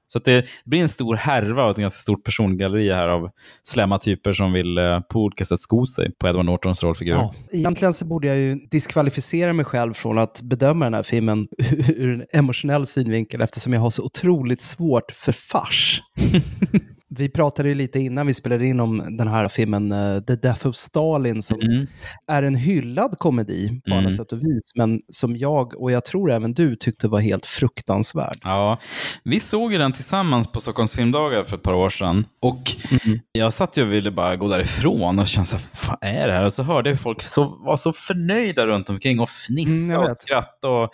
[0.08, 3.30] Så det blir en stor härva och ett ganska stort persongalleri här av
[3.64, 7.14] slämma typer som vill eh, på olika sätt sko sig på Edward Nortons rollfigur.
[7.14, 7.34] Ja.
[7.52, 11.48] Egentligen så borde jag ju diskvalificera mig själv från att bedöma den här filmen
[11.88, 16.02] ur en emotionell synvinkel eftersom jag har så otroligt svårt för fars.
[17.10, 20.68] Vi pratade ju lite innan vi spelade in om den här filmen eh, The Death
[20.68, 21.60] of Stalin som
[22.28, 24.14] är en hyllad komedi på alla Mm.
[24.18, 28.36] sätt och vis, men som jag och jag tror även du tyckte var helt fruktansvärd.
[28.44, 28.80] Ja,
[29.24, 32.26] vi såg ju den tillsammans på Stockholms filmdagar för ett par år sedan.
[32.42, 32.72] Och
[33.06, 33.20] Mm.
[33.32, 36.34] jag satt ju och ville bara gå därifrån och kände så här, vad är det
[36.34, 36.46] här?
[36.46, 40.04] Och så hörde jag folk så, var så förnöjda runt omkring och Mm, fnissade jag
[40.04, 40.18] och vet.
[40.18, 40.74] skrattade.
[40.74, 40.90] Och,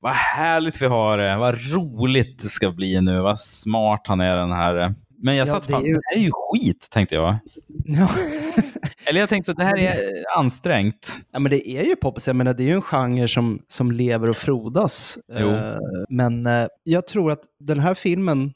[0.00, 4.36] vad härligt vi har det, vad roligt det ska bli nu, vad smart han är
[4.36, 4.94] den här.
[5.22, 7.38] Men jag Ja, satt det fan, är ju- det här är ju skit, tänkte jag.
[7.84, 8.08] Ja.
[9.08, 9.98] Eller jag tänkte att det här är
[10.38, 11.18] ansträngt.
[11.32, 12.26] Ja, men det är ju poppis.
[12.26, 15.18] Jag menar, det är ju en genre som, som lever och frodas.
[15.38, 15.48] Jo.
[15.50, 15.76] Eh,
[16.08, 18.52] men eh, jag tror att den här filmen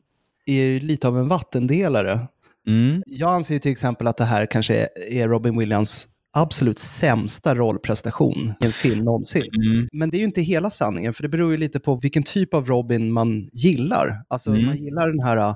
[0.47, 2.27] är ju lite av en vattendelare.
[2.69, 3.03] Mm.
[3.07, 8.67] Jag anser till exempel att det här kanske är, Robin Williams absolut sämsta rollprestation i
[8.67, 9.45] en film någonsin.
[9.67, 9.89] Mm.
[9.93, 12.55] Men det är ju inte hela sanningen, för det beror ju lite på vilken typ
[12.55, 14.23] av Robin man gillar.
[14.29, 14.67] Alltså Mm.
[14.67, 15.55] man gillar den här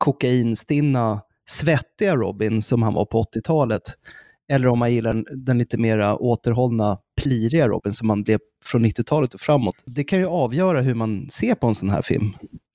[0.00, 3.82] kokainstinna, svettiga Robin som han var på 80-talet,
[4.52, 9.34] eller om man gillar den, lite mera återhållna, pliriga Robin som man blev från 90-talet
[9.34, 9.74] och framåt.
[9.86, 12.32] Det kan ju avgöra hur man ser på en sån här film.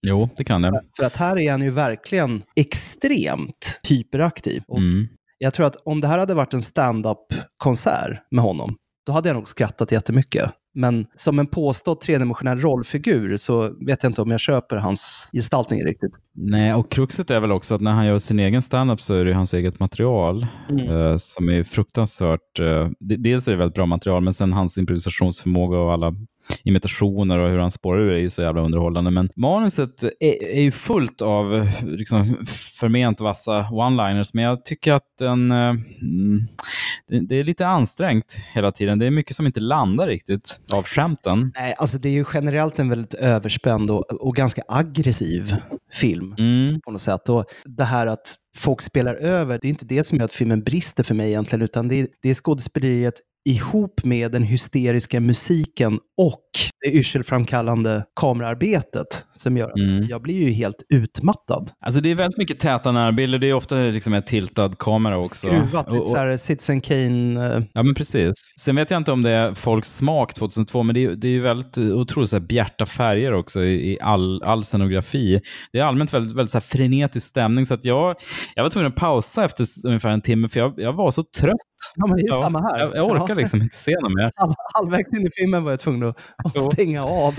[0.08, 0.82] Jo, det kan det.
[0.98, 4.64] För att här är han ju verkligen extremt hyperaktiv.
[4.68, 5.08] Och Mm.
[5.38, 9.36] Jag tror att om det här hade varit en stand-up-konsert med honom, då hade jag
[9.36, 10.52] nog skrattat jättemycket.
[10.76, 15.84] Men som en påstådd tredimensionell rollfigur så vet jag inte om jag köper hans gestaltning
[15.86, 16.12] riktigt.
[16.36, 19.26] Nej, och kruxet är väl också att när han gör sin egen standup så är
[19.26, 20.88] det hans eget material Mm.
[20.90, 22.60] eh, som är fruktansvärt...
[22.60, 26.14] Eh, de- dels är det väldigt bra material, men sen hans improvisationsförmåga och alla
[26.64, 29.12] imitationer och hur han spårar ur är ju så jävla underhållande.
[29.12, 32.36] Men manuset är, är ju fullt av liksom,
[32.80, 35.52] förment vassa one-liners, men jag tycker att den...
[35.52, 35.58] Eh,
[36.02, 36.48] mm,
[37.08, 39.00] det, det är lite ansträngt hela tiden.
[39.00, 41.52] Det är mycket som inte landar riktigt av skämten.
[41.56, 45.56] Nej, alltså det är ju generellt en väldigt överspänd och, och ganska aggressiv
[45.94, 46.82] film Mm.
[46.82, 47.30] på något sätt.
[47.30, 50.64] Och det här att folk spelar över, det är inte det som gör att filmen
[50.64, 53.14] brister för mig egentligen, utan det är, det är skådespeleriet
[53.50, 56.42] ihop med den hysteriska musiken och
[56.86, 60.04] det yrselframkallande kamerarbetet som gör att Mm.
[60.10, 61.70] jag blir ju helt utmattad.
[61.86, 63.40] Alltså det är väldigt mycket täta närbilder.
[63.40, 65.48] Det är ofta liksom en tiltad kamera också.
[65.48, 67.48] Skruvat, Och- och- så här Citizen Kane.
[67.56, 68.34] eh, Ja, men precis.
[68.62, 71.32] Sen vet jag inte om det är folks smak 2002, men det är, det är
[71.32, 75.42] ju väldigt otroligt så här bjärta färger också i, i all, all scenografi.
[75.72, 78.16] Det är allmänt väldigt, väldigt så här frenetisk stämning, så att jag,
[78.56, 81.56] jag var tvungen att pausa efter ungefär en timme, för jag, jag var så trött.
[81.96, 82.80] Ja, men det är Ja, samma här.
[82.80, 84.32] Jag, jag orkar Liksom inte se något mer.
[84.36, 87.34] Halv, halvvägs in i filmen var jag tvungen att, att stänga av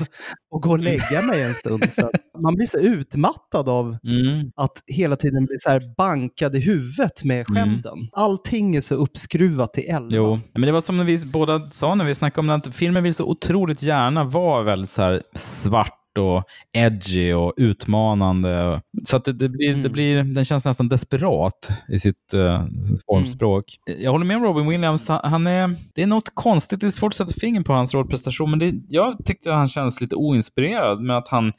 [0.51, 1.93] och gå och lägga mig en stund.
[1.93, 2.11] För
[2.43, 4.51] man blir så utmattad av Mm.
[4.57, 7.93] att hela tiden bli så här bankad i huvudet med skämten.
[8.13, 10.09] Allting är så uppskruvat till elva.
[10.11, 13.03] Jo, men det var som när vi båda sa när vi snackade om att filmen
[13.03, 18.81] vill så otroligt gärna vara väldigt så här svart och edgy och utmanande.
[19.05, 22.65] Så att det, det blir, det blir, den känns nästan desperat i sitt uh,
[23.07, 23.65] formspråk.
[23.99, 25.09] Jag håller med om Robin Williams.
[25.09, 27.95] Han, han är, det är något konstigt, det är svårt att sätta fingret på hans
[27.95, 31.53] rollprestation, men det, jag tyckte han känns lite oinspirerad med att han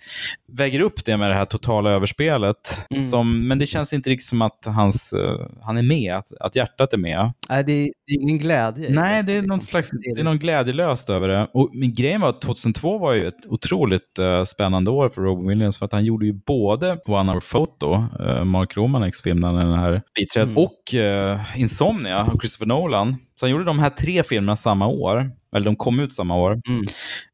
[0.52, 2.88] väger upp det med det här totala överspelet.
[3.12, 6.56] Som, men det känns inte riktigt som att hans, uh, han är med, att, att
[6.56, 7.34] hjärtat är med.
[7.50, 8.90] Nej, det är, det är ingen glädje.
[8.90, 9.56] Nej, det är, liksom.
[9.56, 11.50] något slags, det är något glädjelöst över det.
[11.54, 15.48] Och min grejen var att 2002 var ju ett otroligt eh, spännande år för Robin
[15.48, 17.94] Williams för att han gjorde ju både One Hour Photo,
[18.24, 20.64] uh, Mark Romaneks film, den här biträdet, Mm.
[20.64, 23.16] och eh, Insomnia Christopher Nolan.
[23.36, 25.32] Så han gjorde de här tre filmerna samma år.
[25.56, 26.62] Eller de kom ut samma år.
[26.68, 26.84] Mm.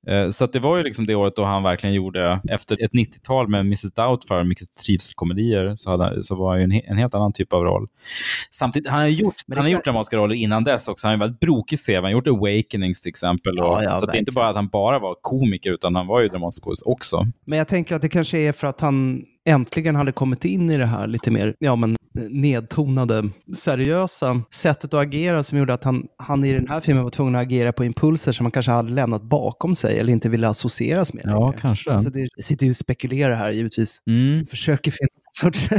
[0.08, 3.48] Eh, Så det var ju liksom det året då han verkligen gjorde, efter ett 90-tal
[3.48, 7.34] med Mrs Doubtfire, mycket trivselkomedier, så, hade, så var han ju en, en helt annan
[7.34, 7.88] typ av roll.
[8.52, 11.08] Samtidigt, han har gjort, han har gjort dramatiska roller innan dess också.
[11.08, 11.94] Han ju väldigt brokig CV.
[11.96, 13.60] Han har gjort Awakenings till exempel.
[13.60, 16.08] Och, Ja, ja, så det är inte bara att han bara var komiker, utan han
[16.08, 17.28] var ju dramatisk också.
[17.46, 20.78] Men jag tänker att det kanske är för att han äntligen hade kommit in i
[20.78, 21.96] det här lite mer ja, men,
[22.30, 27.12] nedtonade, seriösa sättet att agera som gjorde att han, han i den här filmen var
[27.12, 30.48] tvungen att agera på impulser som han kanske hade lämnat bakom sig eller inte ville
[30.48, 31.24] associeras med.
[31.26, 31.92] Ja, kanske.
[31.92, 34.02] Alltså det jag sitter ju och spekulerar här givetvis.
[34.08, 34.46] Mm.
[34.46, 35.70] Försöker finna en sorts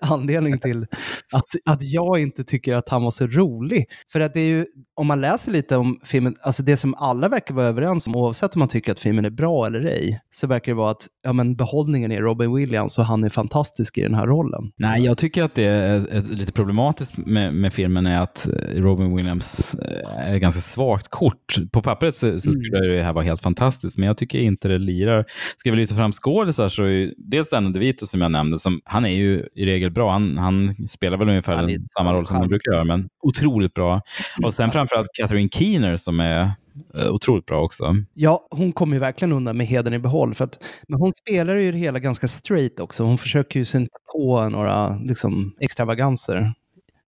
[0.00, 0.86] anledning till
[1.32, 3.84] att, att jag inte tycker att han var så rolig.
[4.12, 4.66] För att det är ju,
[5.02, 8.54] om man läser lite om filmen, alltså det som alla verkar vara överens om, oavsett
[8.54, 11.32] om man tycker att filmen är bra eller ej, så verkar det vara att ja,
[11.32, 14.72] men behållningen är Robin Williams och han är fantastisk i den här rollen.
[14.76, 19.16] Nej, jag tycker att det är, lite problematiskt med, med filmen är att eh, Robin
[19.16, 21.56] Williams eh, är ganska svagt kort.
[21.72, 24.78] På pappret så, så skulle det här vara helt fantastiskt, men jag tycker inte det
[24.78, 25.24] lirar.
[25.56, 28.80] Ska vi lyfta fram skådisar så är ju dels Danny DeVito som jag nämnde, som,
[28.84, 30.12] han är ju i regel bra.
[30.12, 34.00] Han, han spelar väl ungefär samma roll som han brukar göra, men otroligt bra.
[34.42, 36.52] Och sen framförallt Catherine Keener som är
[36.94, 37.96] eh, otroligt bra också.
[38.14, 40.34] Ja, hon kommer ju verkligen undan med heden i behåll.
[40.34, 43.04] För att, men hon spelar ju det hela ganska straight också.
[43.04, 46.54] Hon försöker ju inte på några liksom, extravaganser.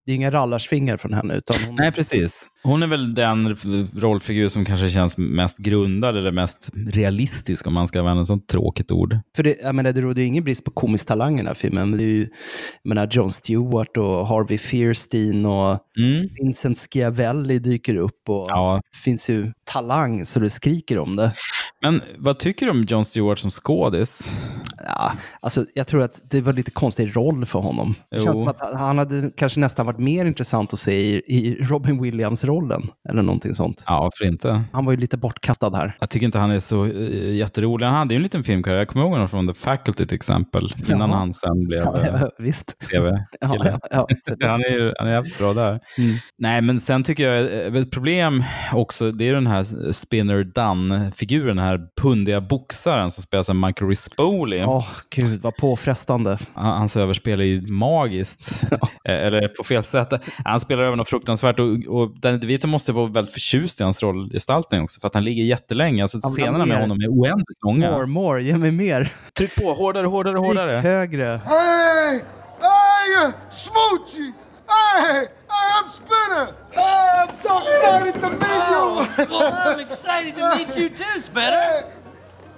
[0.07, 1.35] Det är inga rallarsvingar från henne.
[1.35, 2.49] Utan hon, Nej, precis.
[2.67, 3.57] Hon är väl den
[3.97, 8.49] rollfigur som kanske känns mest grundad eller mest realistisk, om man ska använda ett sånt
[8.49, 9.19] tråkigt ord.
[9.37, 11.55] För det, jag menar, det råder ju ingen brist på komisk talang i den här
[11.55, 11.91] filmen.
[11.91, 12.21] Det är ju,
[12.83, 15.79] jag menar, Jon Stewart och Harvey Fierstein och
[16.41, 18.29] Vincent Schiavelli dyker upp.
[18.29, 18.81] Och Ja.
[18.93, 21.33] Det finns ju talang så det skriker om det.
[21.83, 24.41] Men vad tycker du om Jon Stewart som skådis?
[24.87, 27.95] Ja, alltså, jag tror att det var lite konstig roll för honom.
[28.11, 28.25] Det Jo.
[28.25, 31.99] känns som att han hade kanske nästan varit mer intressant att se i, i Robin
[32.61, 32.91] Williams-rollen.
[33.09, 33.85] Eller någonting sånt.
[33.87, 34.63] Ja, varför inte?
[34.73, 35.97] Han var ju lite bortkastad här.
[36.01, 37.87] Jag tycker inte han är så uh, jätterolig.
[37.87, 38.79] Han hade ju en liten filmkarriär.
[38.79, 40.75] Jag kommer ihåg honom från The Faculty till exempel.
[40.89, 41.19] Innan Jaha.
[41.19, 42.89] han sen blev Ja, eh, ja, visst.
[42.91, 43.19] tv-kille.
[43.41, 44.07] Ja, ja,
[44.41, 44.49] ja.
[44.49, 45.69] han är ju han är jävligt bra där.
[45.71, 45.81] Mm.
[46.39, 51.57] Nej, men sen tycker jag eh, ett problem också, det är den här Spinner Dunn-figuren,
[51.57, 54.65] den här pundiga boxaren som spelas av Michael Rispoli.
[54.67, 54.87] Åh,
[55.17, 56.39] gud vad påfrestande.
[56.55, 58.65] Han- Hans överspel är ju magiskt.
[59.09, 60.09] Eh, Eller på fel sätt.
[60.45, 64.03] Han spelar över något fruktansvärt och, och Danny DeVito måste vara väldigt förtjust i hans
[64.03, 66.03] rollgestaltning också, för att han ligger jättelänge.
[66.03, 67.91] Alltså, Han scenerna med honom är oändligt långa.
[67.91, 69.13] More, more, ge mig mer.
[69.39, 70.71] Tryck på, hårdare, hårdare, hårdare.
[70.77, 71.41] Högre.
[71.45, 72.21] Hey!
[72.61, 73.33] Hey!
[73.51, 74.33] Smoochie!
[74.69, 75.27] Hey!
[75.55, 76.47] Hey, I'm Spinner!
[76.71, 78.85] Hey, I'm so excited to meet you!
[79.31, 81.85] well, I'm excited to meet you too, Spinner.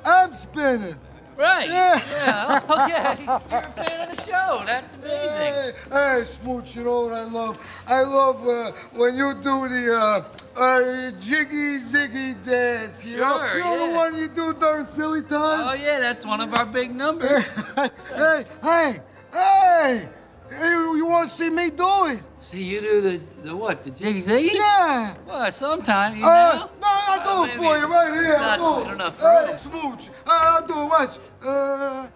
[0.04, 0.94] I'm Spinner.
[1.36, 1.68] Right.
[1.68, 2.00] Yeah.
[2.12, 2.60] Yeah.
[2.70, 3.24] Okay.
[3.24, 4.62] You're a fan of the show.
[4.64, 5.28] That's amazing.
[5.28, 7.82] Hey, hey, Smooch, you know what I love?
[7.86, 10.24] I love uh, when you do the uh,
[10.58, 13.04] uh, jiggy ziggy dance.
[13.04, 15.68] You know, Sure, you know the one you do during silly time.
[15.68, 17.50] Oh yeah, that's one of our big numbers.
[18.16, 19.00] hey, hey,
[19.32, 20.08] hey!
[20.50, 22.22] You, you want to see me do it?
[22.50, 23.82] See, you do the the what?
[23.84, 24.50] The jiggy ziggy?
[24.54, 25.08] Yeah.
[25.28, 26.68] Well, sometime you Uh, know.
[26.80, 28.38] no, I'll do it for you right here.
[28.38, 28.86] not I'll do it.
[28.86, 29.58] good enough for Hey.
[29.58, 30.90] Smooch, uh, I'll do it.
[30.90, 31.16] Watch.
[31.46, 32.06] Uh,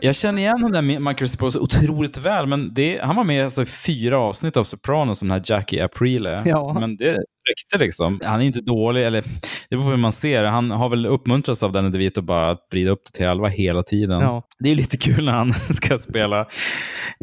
[0.00, 3.62] Jag känner igen den där Michael så otroligt väl, men det, han var med alltså,
[3.62, 6.42] i fyra avsnitt av Sopranos, den här Jackie Aprile.
[6.46, 6.72] Ja.
[6.80, 7.18] Men det
[7.50, 8.20] räckte liksom.
[8.24, 9.22] Han är inte dålig, eller
[9.70, 10.48] det beror på hur man ser det.
[10.48, 13.82] Han har väl uppmuntrats av Danny DeVito bara att vrida upp det till elva hela
[13.82, 14.20] tiden.
[14.20, 14.42] Ja.
[14.58, 16.46] Det är lite kul när han ska spela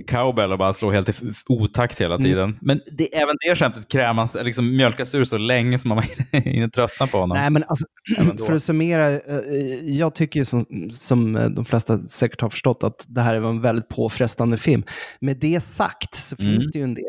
[0.08, 1.14] cowbell och bara slå helt i
[1.50, 2.24] otakt hela Mm.
[2.26, 2.58] tiden.
[2.62, 7.08] Men det, även det skämtet krämas, liksom mjölkas ur så länge som man hinner tröttna
[7.08, 7.38] på honom.
[7.38, 7.86] Nej, men alltså,
[8.46, 9.20] för att summera, eh,
[9.84, 13.50] jag tycker ju som, som eh, de flesta säkert har förstått att det här var
[13.50, 14.84] en väldigt påfrestande film.
[15.22, 16.52] Med det sagt så Mm.
[16.54, 17.06] finns det ju en del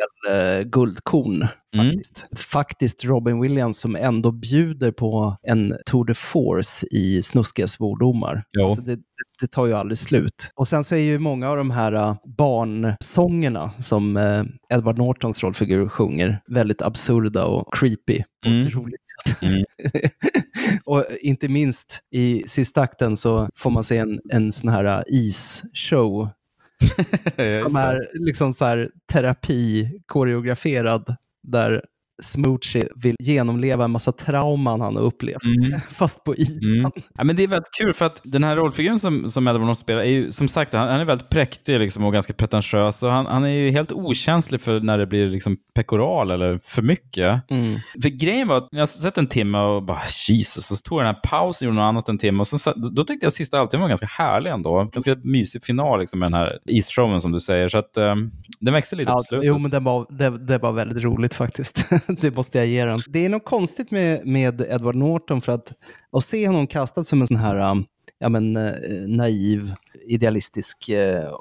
[0.59, 1.47] eh, guldkorn
[1.77, 2.27] faktiskt.
[2.37, 8.45] Faktiskt Robin Williams som ändå bjuder på en tour de force i snuskiga svordomar.
[8.65, 8.99] Alltså det,
[9.41, 10.53] det, tar ju aldrig slut.
[10.55, 15.43] Och sen så är ju många av de här uh, barnsångerna som eh, Edward Nortons
[15.43, 18.67] rollfigur sjunger väldigt absurda och creepy på Mm.
[18.67, 19.43] ett roligt sätt.
[19.43, 19.65] Mm.
[20.85, 25.03] Och inte minst i sista akten så får man se en, en sån här uh,
[25.07, 26.29] isshow
[27.69, 31.17] som är liksom så här terapi koreograferad
[31.47, 31.85] där
[32.23, 35.81] Smoochie vill genomleva en massa trauman han har upplevt, Mm.
[35.91, 36.79] fast på ytan.
[36.79, 36.91] Mm.
[37.15, 39.77] Ja, men det är väldigt kul för att den här rollfiguren som, som Edward Norton
[39.77, 43.03] spelar är ju som sagt han, han är väldigt präktig liksom, och ganska pretentiös.
[43.03, 46.83] Och han, han är ju helt okänslig för när det blir liksom pekoral eller för
[46.83, 47.51] mycket.
[47.51, 47.77] Mm.
[48.03, 51.15] För grejen var att jag sett en timme och bara Jesus, så tog jag den
[51.15, 52.41] här pausen och gjorde något annat en timme.
[52.41, 54.85] Och sen, då tyckte jag sista halvtimmen var ganska härlig ändå.
[54.93, 57.69] Ganska mysig final liksom, med den här isshowen som du säger.
[57.69, 59.47] Så att um, den växte lite Ja, på slutet.
[59.47, 61.89] jo, men det var, det, det var väldigt roligt faktiskt.
[62.21, 63.01] det måste jag ge den.
[63.09, 65.73] Det är något konstigt med, med Edward Norton för att,
[66.13, 67.85] att se honom kastad som en sån här um,
[68.19, 68.73] ja, men, eh,
[69.07, 69.75] naiv,
[70.07, 71.33] idealistisk eh,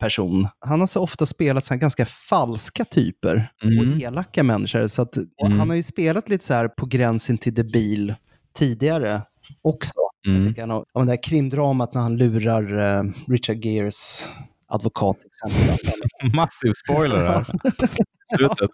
[0.00, 0.48] person.
[0.58, 4.86] Han har så ofta spelat så här ganska falska typer och elaka människor.
[4.86, 5.58] Så att, Mm.
[5.58, 8.14] Han har ju spelat lite så här på gränsen till debil
[8.54, 9.22] tidigare
[9.62, 9.94] också.
[10.26, 10.38] Mm.
[10.38, 14.28] Jag tycker han har, ja, det här krimdramat när han lurar eh, Richard Geres
[14.74, 15.78] advokat exempel.
[16.36, 17.46] Massiv spoiler här.
[18.36, 18.70] slutet.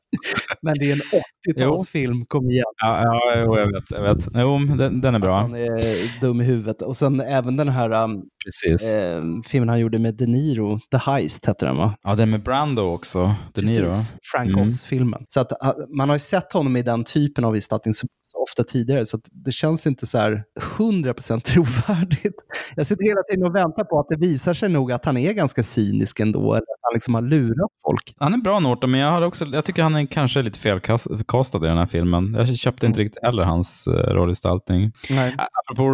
[0.62, 1.22] Men det är en
[1.54, 2.64] 80-talsfilm, kom igen.
[2.76, 3.90] Ja, ja jag vet.
[3.90, 4.28] Jag vet.
[4.34, 5.40] Jo, den, den är bra.
[5.40, 6.82] Han är dum i huvudet.
[6.82, 8.92] Och sen även den här um, Precis.
[8.92, 11.94] eh, filmen han gjorde med De Niro, The Heist hette den va?
[12.02, 13.34] Ja, den med Brando också.
[13.54, 13.84] De Niro.
[13.84, 14.48] Precis, Frank
[14.92, 15.14] Mm.
[15.28, 18.42] Så att, uh, man har ju sett honom i den typen av gestaltning så, så
[18.42, 20.42] ofta tidigare, så det känns inte så här
[20.78, 22.34] 100% trovärdigt.
[22.76, 25.32] Jag sitter hela tiden och väntar på att det visar sig nog att han är
[25.32, 28.14] ganska cynisk ändå, eller att han liksom har lurat folk.
[28.16, 31.58] Han är bra Norton, men jag, hade också, jag tycker han är kanske lite felkastad
[31.58, 32.34] i den här filmen.
[32.34, 34.92] Jag köpte inte riktigt heller hans uh, rollgestaltning.
[35.10, 35.36] Nej.
[35.64, 35.88] Apropå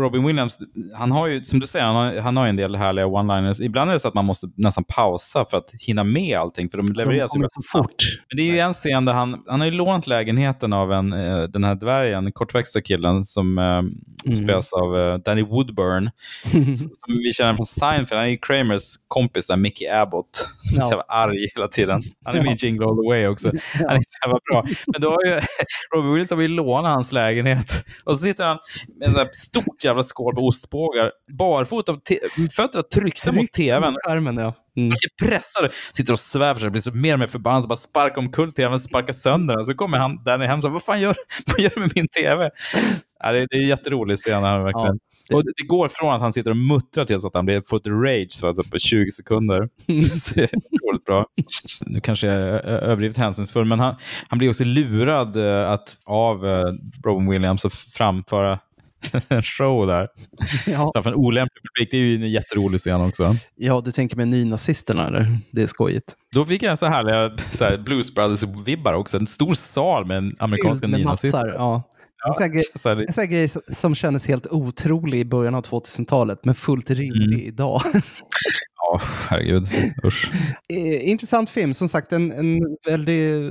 [0.00, 0.58] Robin Williams,
[0.94, 3.62] han har ju, som du säger, han har, han har ju en del härliga one-liners.
[3.62, 6.78] Ibland är det så att man måste nästan pausa för att hinna med allting, för
[6.78, 8.02] de levereras ju kommer väldigt fort.
[8.28, 11.12] Men det är ju en scen där han, han har ju lånat lägenheten av en,
[11.12, 16.10] eh, den här dvärgen, kortväxta killen, som eh, spelas av eh, Danny Woodburn.
[16.74, 18.18] som vi känner från Seinfeld.
[18.18, 22.02] Han är ju Kramers kompis, där, Mickey Abbott, som är så jävla arg hela tiden.
[22.24, 23.48] Han är med i Jingle All The Way också.
[23.74, 24.64] Han är så jävla bra.
[24.86, 25.40] Men då har ju
[25.94, 27.84] Robin Williams har ju lånat hans lägenhet.
[28.04, 28.58] Och så sitter han
[28.98, 32.20] med en sån här stort jävla skål på ostbågar, barfota, på te-
[32.56, 33.94] fötterna tryckta mot tvn.
[34.06, 34.54] Skärmen, ja.
[34.76, 34.92] Mm.
[35.22, 38.52] Pressar, sitter och svävar sig, blir så mer och mer förbannad, så bara sparkar omkull
[38.52, 39.64] tvn, sparkar sönder den.
[39.64, 41.14] Så kommer han Danny hem och säger, vad fan gör,
[41.46, 42.50] vad gör du med min tv?
[43.22, 44.98] Ja, det, är- det är en jätterolig scen här verkligen.
[45.32, 47.86] Och det, det går från att han sitter och muttrar till att han blir fått
[47.86, 49.68] rage så alltså på 20 sekunder.
[50.20, 51.26] Så det är otroligt bra.
[51.80, 53.94] Nu kanske jag är överdrivet hänsynsfull, men han,
[54.28, 56.64] han blir också lurad eh, att, av eh,
[57.04, 58.58] Robin Williams att framföra
[59.28, 60.08] en show där.
[60.66, 60.90] Ja.
[60.94, 61.90] Framför en olämplig publik.
[61.90, 63.34] Det är ju en jätterolig scen också.
[63.56, 65.38] ja, du tänker med nynazisterna, eller?
[65.50, 66.14] Det är skojigt.
[66.34, 69.16] Då fick jag så härliga så här, Blues Brothers-vibbar också.
[69.18, 71.38] En stor sal med en amerikanska Fylld med nynazister.
[71.38, 71.82] massar, ja.
[72.28, 76.44] En sån här grej- en sån grej som kändes helt otrolig i början av 2000-talet,
[76.44, 77.46] men fullt rimlig Mm.
[77.48, 77.82] idag.
[78.92, 79.66] Ja, herregud.
[80.04, 80.30] Usch.
[80.72, 83.50] Eh, Intressant film, som sagt en, en väldig eh,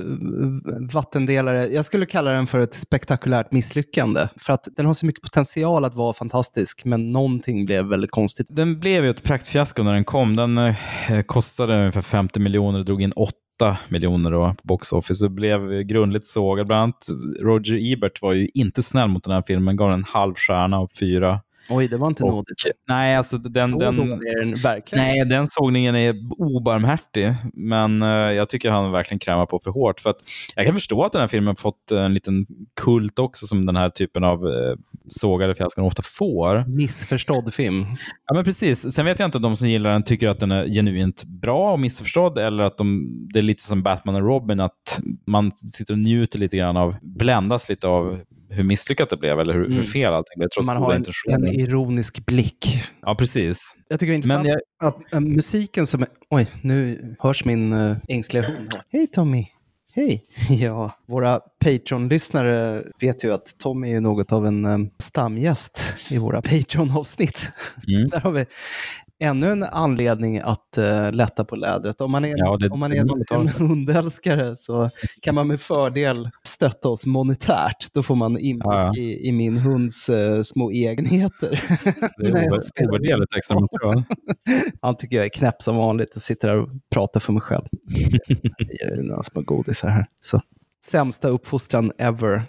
[0.92, 1.66] vattendelare.
[1.66, 5.84] Jag skulle kalla den för ett spektakulärt misslyckande, för att den har så mycket potential
[5.84, 8.46] att vara fantastisk, men någonting blev väldigt konstigt.
[8.50, 10.36] Den blev ju ett praktfiasko när den kom.
[10.36, 10.74] Den eh,
[11.26, 13.32] kostade ungefär 50 miljoner och drog in 8
[13.88, 16.66] miljoner då på box office och blev grundligt sågad.
[16.66, 17.06] Bland annat
[17.40, 20.78] Roger Ebert var ju inte snäll mot den här filmen, gav den en halv stjärna
[20.78, 21.40] av fyra.
[21.70, 22.56] Oj, det var inte Och- nådigt.
[22.88, 23.68] Nej, alltså den...
[23.68, 25.04] så den den verkligen.
[25.04, 30.00] Nej, den sågningen är obarmhärtig, men eh, jag tycker han verkligen krämar på för hårt.
[30.00, 30.16] För att
[30.56, 32.46] jag kan förstå att den här filmen fått en liten
[32.80, 34.74] kult också, som den här typen av eh,
[35.08, 36.64] sågade fiaskon ofta får.
[36.68, 37.86] Missförstådd film.
[38.26, 38.92] Ja, men precis.
[38.94, 41.72] Sen vet jag inte om de som gillar den tycker att den är genuint bra
[41.72, 45.94] och missförstådd, eller att de, det är lite som Batman och Robin, att man sitter
[45.94, 49.72] och njuter lite grann av, bländas lite av hur misslyckat det blev, eller hur, hur
[49.72, 49.84] Mm.
[49.84, 52.84] fel allting blev, trots Man har en, en ironisk blick.
[53.02, 53.76] Ja, precis.
[53.88, 56.08] Jag tycker det är intressant jag, att äh, musiken som är...
[56.30, 58.70] Oj, nu hörs min äh, ängsliga hund.
[58.92, 59.46] Hej Tommy!
[59.94, 60.22] Hej!
[60.50, 66.42] Ja, våra Patreon-lyssnare vet ju att Tommy är något av en äh, stamgäst i våra
[66.42, 67.48] Patreon-avsnitt.
[67.88, 68.08] Mm.
[68.10, 68.46] Där har vi
[69.20, 72.00] ännu en anledning att äh, lätta på lädret.
[72.00, 73.10] Om man är, Ja, det- om man är en,
[73.40, 74.90] en hundälskare så
[75.22, 77.92] kan man med fördel stötta oss monetärt.
[77.94, 81.50] Då får man inblick Ja, i, i min hunds äh, små egenheter.
[82.18, 82.32] det är
[82.88, 84.02] ovärderligt extra material.
[84.82, 87.64] Han tycker jag är knäpp som vanligt och sitter där och pratar för mig själv.
[88.26, 90.06] Jag ger några små godisar här.
[90.20, 90.40] Så.
[90.84, 92.42] Sämsta uppfostran ever.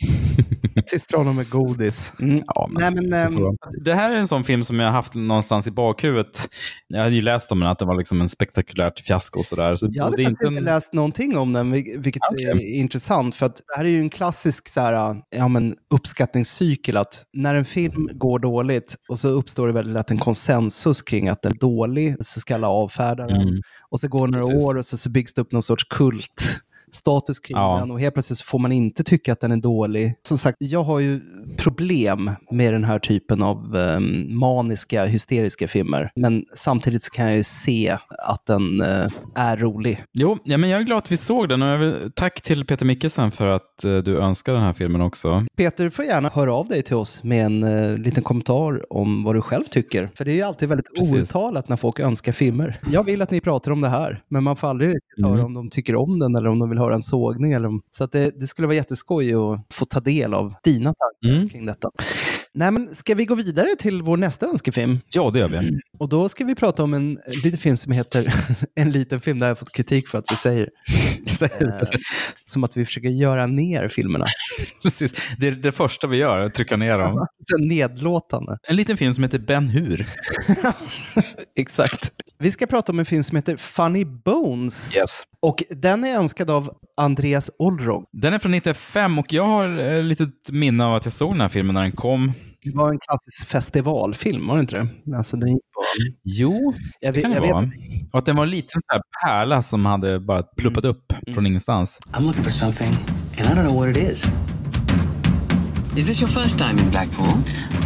[0.90, 2.12] Tystra honom med godis.
[2.20, 2.42] Mm.
[2.46, 5.14] Ja, men, Nej, men, ehm, det här är en sån film som jag har haft
[5.14, 6.48] någonstans i bakhuvudet.
[6.88, 9.76] Jag hade ju läst om den, att det var liksom en spektakulärt fiasko och sådär.
[9.76, 13.34] Så Jag hade faktiskt inte en- läst någonting om den, vil- vilket är intressant.
[13.34, 16.96] För att det här är ju en klassisk så här, ja, men, uppskattningscykel.
[16.96, 21.28] Att när en film går dåligt och så uppstår det väldigt lätt en konsensus kring
[21.28, 23.40] att den är dålig, så ska alla avfärda den.
[23.42, 23.60] Mm.
[23.90, 24.64] Och så går det några Precis.
[24.64, 26.60] år och så, så byggs det upp någon sorts kult
[26.92, 27.76] status kring Ja.
[27.80, 30.14] den och helt plötsligt så får man inte tycka att den är dålig.
[30.28, 31.20] Som sagt, jag har ju
[31.56, 36.10] problem med den här typen av ehm, maniska, hysteriska filmer.
[36.16, 40.04] Men samtidigt så kan jag ju se att den eh, är rolig.
[40.12, 42.86] Jo, ja, men jag är glad att vi såg den och vill, tack till Peter
[42.86, 45.46] Mickelsen för att eh, du önskar den här filmen också.
[45.56, 49.24] Peter, du får gärna höra av dig till oss med en eh, liten kommentar om
[49.24, 50.08] vad du själv tycker.
[50.14, 51.12] För det är ju alltid väldigt Precis.
[51.12, 52.80] outtalat när folk önskar filmer.
[52.92, 55.44] Jag vill att ni pratar om det här, men man får aldrig riktigt höra Mm.
[55.46, 57.52] om de tycker om den eller om de vill höra en sågning.
[57.52, 57.70] Eller.
[57.90, 61.48] Så att det, det skulle vara jätteskoj att få ta del av dina tankar Mm.
[61.48, 61.90] kring detta.
[62.60, 65.00] Nej, men ska vi gå vidare till vår nästa önskefilm?
[65.08, 65.78] Ja, det gör vi.
[65.98, 68.34] Och då ska vi prata om en liten film som heter
[68.74, 70.68] En liten film, där jag fått kritik för att vi säger.
[71.42, 71.88] Eh,
[72.46, 74.26] som att vi försöker göra ner filmerna.
[74.82, 75.14] Precis.
[75.38, 77.26] Det är det första vi gör, att trycka ner dem.
[77.44, 78.58] Så nedlåtande.
[78.68, 80.06] En liten film som heter Ben Hur.
[81.56, 82.12] Exakt.
[82.38, 84.96] Vi ska prata om en film som heter Funny Bones.
[84.96, 85.22] Yes.
[85.42, 88.04] Och den är önskad av Andreas Olrog.
[88.12, 91.40] Den är från 95 och jag har ett litet minne av att jag såg den
[91.40, 92.32] här filmen när den kom.
[92.62, 94.74] Det var en klassisk festivalfilm, var det inte
[95.06, 95.16] det?
[95.16, 95.82] Alltså, den gick på...
[96.24, 97.64] Jo, Jag det vet- kan det jag vet vara.
[97.64, 97.76] inte.
[98.12, 101.46] Och att den var en liten så här pärla som hade bara pluppat upp från
[101.46, 101.98] ingenstans.
[102.12, 102.88] I'm looking for something,
[103.38, 104.24] and I don't know what it is.
[105.96, 107.32] Is this your first time in Blackpool?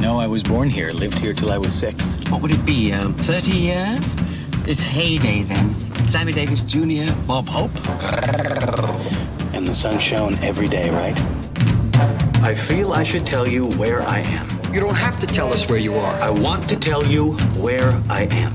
[0.02, 2.18] No, I was born here, lived here till I was six.
[2.30, 4.14] What would it be, um, 30 years?
[4.66, 5.74] It's heyday then.
[6.08, 7.72] Sammy Davis Jr., Bob Hope.
[9.56, 11.20] And the sun shone every day, right?
[12.42, 14.46] I feel I should tell you where I am.
[14.74, 16.14] You don't have to tell us where you are.
[16.20, 18.52] I want to tell you where I am.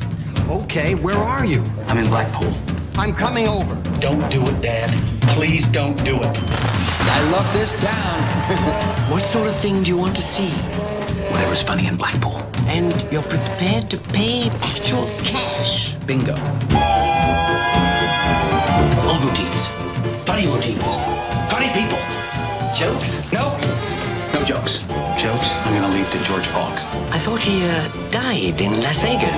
[0.49, 1.63] Okay, where are you?
[1.87, 2.53] I'm in Blackpool.
[2.95, 3.73] I'm coming over.
[4.01, 4.91] Don't do it, Dad.
[5.29, 6.39] Please don't do it.
[6.43, 8.19] I love this town.
[9.09, 10.49] what sort of thing do you want to see?
[11.31, 12.41] Whatever's funny in Blackpool.
[12.67, 15.93] And you're prepared to pay actual cash.
[15.99, 16.35] Bingo.
[19.07, 19.69] Old routines.
[20.27, 20.97] Funny routines.
[21.49, 21.97] Funny people.
[22.75, 23.31] Jokes?
[23.31, 23.78] No.
[26.11, 26.89] To George Fox.
[27.11, 29.37] I thought he uh, died in Las Vegas.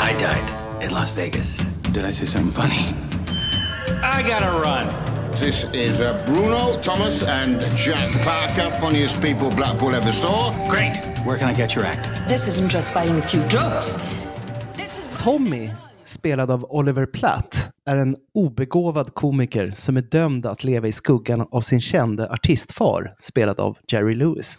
[0.00, 1.58] I died in Las Vegas.
[1.92, 2.96] Did I say something funny?
[4.02, 4.88] I gotta run.
[5.32, 10.52] This is uh, Bruno, Thomas, and Jack Parker, funniest people Blackpool ever saw.
[10.68, 10.96] Great.
[11.24, 12.10] Where can I get your act?
[12.28, 13.98] This isn't just buying a few jokes.
[15.18, 15.70] Tommy,
[16.04, 21.46] spelad av Oliver Platt, är en obegåvad komiker som är dömd att leva i skuggan
[21.50, 24.58] av sin kände artistfar, spelad av Jerry Lewis.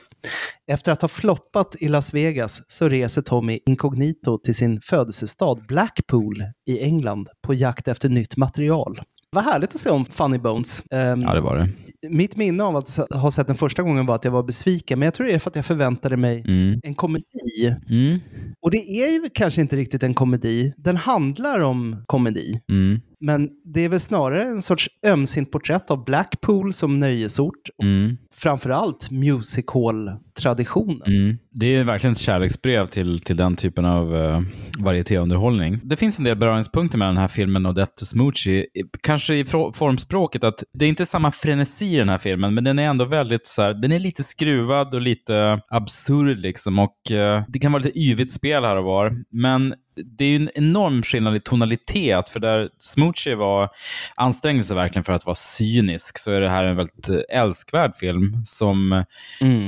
[0.72, 6.44] Efter att ha floppat i Las Vegas så reser Tommy inkognito till sin födelsestad Blackpool
[6.70, 9.00] i England på jakt efter nytt material.
[9.32, 10.84] Vad härligt att se om Funny Bones.
[10.92, 11.70] Ehm, Ja, det var det.
[12.10, 15.06] mitt minne av att ha sett den första gången var att jag var besviken, men
[15.06, 16.80] jag tror det är för att jag förväntade mig Mm.
[16.84, 17.76] en komedi.
[17.90, 18.20] Mm.
[18.62, 20.74] Och det är ju kanske inte riktigt en komedi.
[20.78, 22.62] Den handlar om komedi.
[22.70, 23.02] Mm.
[23.26, 27.70] Men det är väl snarare en sorts ömsint porträtt av Blackpool som nöjesort.
[27.78, 28.18] Och Mm.
[28.36, 31.02] framförallt musical-traditionen.
[31.08, 31.38] Mm.
[31.52, 34.42] Det är verkligen ett kärleksbrev till, till den typen av uh,
[34.80, 35.80] varietéunderhållning.
[35.84, 38.66] Det finns en del beröringspunkter med den här filmen och Death to Smoochie.
[39.02, 42.80] Kanske i formspråket att det är inte samma frenesi i den här filmen, men den
[42.80, 47.44] är ändå väldigt så här, den är lite skruvad och lite absurd liksom och eh,
[47.48, 49.24] det kan vara lite yvigt spel här och var.
[49.32, 53.70] Men det är en enorm skillnad i tonalitet, för där Smoochie var,
[54.16, 57.96] ansträngde sig verkligen för att vara cynisk, så är det här en väldigt eh, älskvärd
[57.96, 59.06] film som,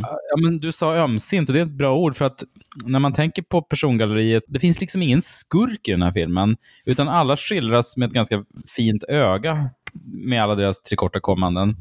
[0.01, 2.43] ja, men du sa ömsint, och det är ett bra ord, för att
[2.85, 7.09] när man tänker på persongalleriet, det finns liksom ingen skurk i den här filmen, utan
[7.09, 8.43] alla skildras med ett ganska
[8.75, 9.69] fint öga
[10.03, 11.75] med alla deras tillkortakommanden.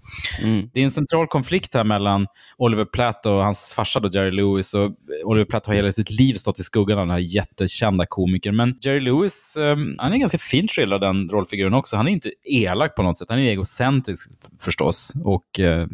[0.72, 4.74] Det är en central konflikt här mellan Oliver Platt och hans farsa då, Jerry Lewis.
[4.74, 4.90] Och
[5.24, 8.56] Oliver Platt har hela sitt liv stått i skuggan av den här jättekända komikern.
[8.56, 11.96] Men Jerry Lewis, eh, han är ganska fint skildrad, den rollfiguren också.
[11.96, 13.30] Han är inte elak på något sätt.
[13.30, 15.12] Han är egocentrisk förstås.
[15.24, 15.66] Och eh,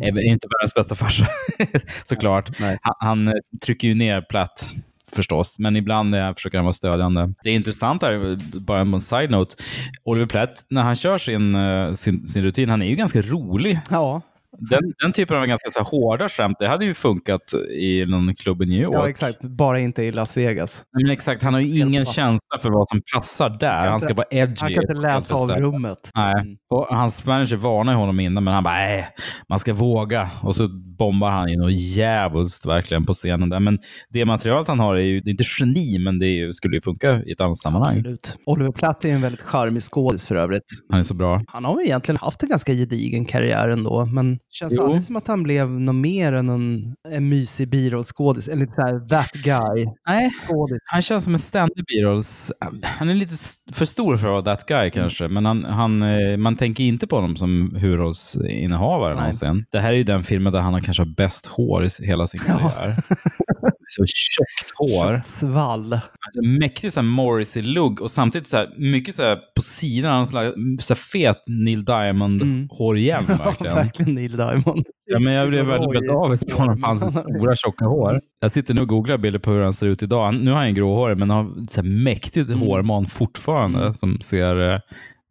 [0.00, 1.26] är väl inte världens bästa farsa,
[2.04, 2.50] såklart.
[2.58, 3.32] Han, han
[3.64, 4.74] trycker ju ner Platt
[5.16, 7.34] förstås, men ibland eh, försöker han vara stödjande.
[7.42, 9.56] Det är intressant här, bara en side-note,
[10.04, 13.80] Oliver Platt, när han kör sin, eh, sin, sin rutin, han är ju ganska rolig.
[13.90, 14.22] Ja
[14.70, 18.34] den, den typen av ganska så här, hårda skämt, det hade ju funkat i någon
[18.34, 18.94] klubb i New York.
[18.94, 19.40] Ja, exakt.
[19.42, 20.84] Bara inte i Las Vegas.
[20.92, 22.16] Men exakt, han har ju ingen fast.
[22.16, 23.88] känsla för vad som passar där.
[23.88, 24.56] Han ska vara edgy.
[24.60, 26.10] Han kan inte läsa av rummet.
[26.14, 26.58] Nej.
[26.70, 29.08] Och hans manager varnar honom innan, men han bara, nej,
[29.48, 30.30] man ska våga.
[30.42, 33.60] Och så bombar han in och djävulskt verkligen på scenen där.
[33.60, 36.76] Men det materialet han har är ju, det är inte geni, men det ju, skulle
[36.76, 37.98] ju funka i ett annat sammanhang.
[37.98, 38.36] Absolut.
[38.46, 40.64] Oliver Platt är en väldigt charmig skådis för övrigt.
[40.90, 41.42] Han är så bra.
[41.46, 44.82] Han har egentligen haft en ganska gedigen karriär ändå, men känns Jo.
[44.82, 48.48] aldrig som att han blev något mer än en, en mysig birollskådis.
[48.48, 49.86] Eller lite såhär, that guy.
[50.08, 50.78] Nej, skådis.
[50.92, 52.52] han känns som en ständig Beatles.
[52.82, 53.34] Han är lite
[53.72, 57.06] för stor för att vara that guy kanske, men han, han, eh, man tänker inte
[57.06, 59.64] på honom som huvudrollsinnehavare någonsin.
[59.70, 62.26] Det här är ju den filmen där han har kanske har bäst hår i hela
[62.26, 62.94] sin karriär.
[63.92, 65.16] så tjockt hår.
[65.16, 65.92] Tjockt svall.
[65.92, 70.26] Alltså, mäktig så här Morrissey-lugg och samtidigt så här, mycket så här på sidan, han
[70.26, 73.76] slags, så här fet Neil Diamond-hår igen verkligen.
[73.76, 74.86] Ja, verkligen Neil Diamond.
[75.06, 78.20] Ja, men jag blev väldigt, avis på honom, hans stora tjocka hår.
[78.40, 80.34] Jag sitter nu och googlar bilder på hur han ser ut idag.
[80.34, 84.78] Nu har han gråhårig, men han har så här mäktigt hårman fortfarande som ser, eh,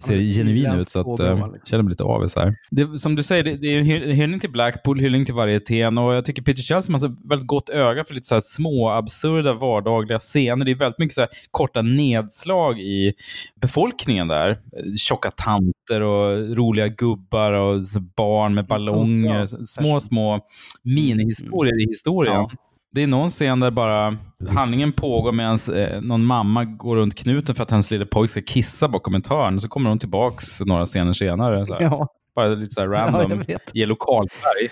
[0.04, 0.89] ser genuin ut.
[0.89, 1.62] Så att, två eh, jag liksom.
[1.66, 2.56] känner mig lite avis här.
[2.72, 5.97] Det, som du säger, det, det är en hy- hyllning till Blackpool, hyllning till varietén
[5.97, 8.89] och jag tycker Peter Chelsea har så väldigt gott öga för lite så här små,
[8.89, 10.66] absurda, vardagliga scener.
[10.66, 13.14] Det är väldigt mycket så korta nedslag i
[13.62, 14.58] befolkningen där.
[14.97, 17.84] Tjocka tanter och roliga gubbar och
[18.16, 19.66] barn med ballonger.
[19.66, 20.39] Små, små
[20.84, 22.34] minihistorier i historien.
[22.34, 22.52] Ja.
[22.91, 24.17] Det är någon scen där bara
[24.49, 28.41] handlingen pågår medan eh, någon mamma går runt knuten för att hennes lille pojke ska
[28.41, 29.59] kissa bakom ett hörn.
[29.59, 31.65] Så kommer hon tillbaks några scener senare.
[31.65, 31.81] Så här.
[31.81, 32.07] Ja.
[32.39, 33.31] Bara lite så här Ja, random.
[33.31, 33.71] jag vet.
[33.73, 34.69] Ge lokalfärg.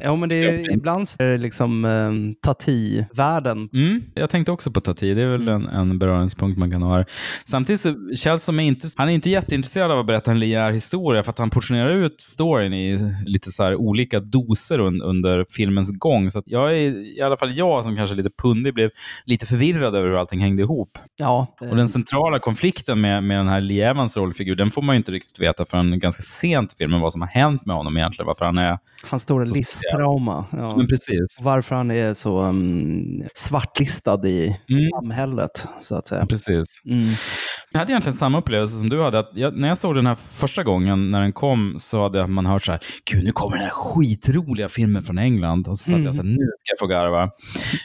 [0.00, 3.68] Ja, men det är, ibland så är det liksom um, Tati-världen.
[3.72, 5.14] Mm, jag tänkte också på Tati.
[5.14, 7.06] Det är väl en, en beröringspunkt man kan ha här.
[7.44, 10.72] Samtidigt så känns som är inte, han är inte jätteintresserad av att berätta en linjär
[10.72, 15.98] historia för att han portionerar ut storyn i lite så olika doser un, under filmens
[15.98, 16.30] gång.
[16.30, 18.90] Så jag är, i alla fall jag som kanske är lite pundig, blev
[19.24, 20.98] lite förvirrad över hur allting hängde ihop.
[21.16, 21.56] Ja.
[21.60, 24.96] Och den centrala konflikten med, med den här Lee Evans rollfigur, den får man ju
[24.96, 28.26] inte riktigt veta förrän ganska sent i filmen vad som har hänt med honom egentligen.
[28.26, 28.78] Varför han är...
[29.10, 30.44] Hans stora livstrauma.
[30.52, 30.76] Ja.
[30.76, 31.38] Men precis.
[31.42, 34.90] Varför han är så um, svartlistad i Mm.
[35.00, 36.26] samhället, så att säga.
[36.26, 36.82] Precis.
[36.84, 37.08] Mm.
[37.72, 39.18] Jag hade egentligen samma upplevelse som du hade.
[39.18, 42.46] Att jag, när jag såg den här första gången när den kom så hade man
[42.46, 42.80] hört så här,
[43.10, 45.68] gud nu kommer den här skitroliga filmen från England.
[45.68, 46.04] Och så satt Mm.
[46.06, 47.30] jag så här, nu ska jag få garva.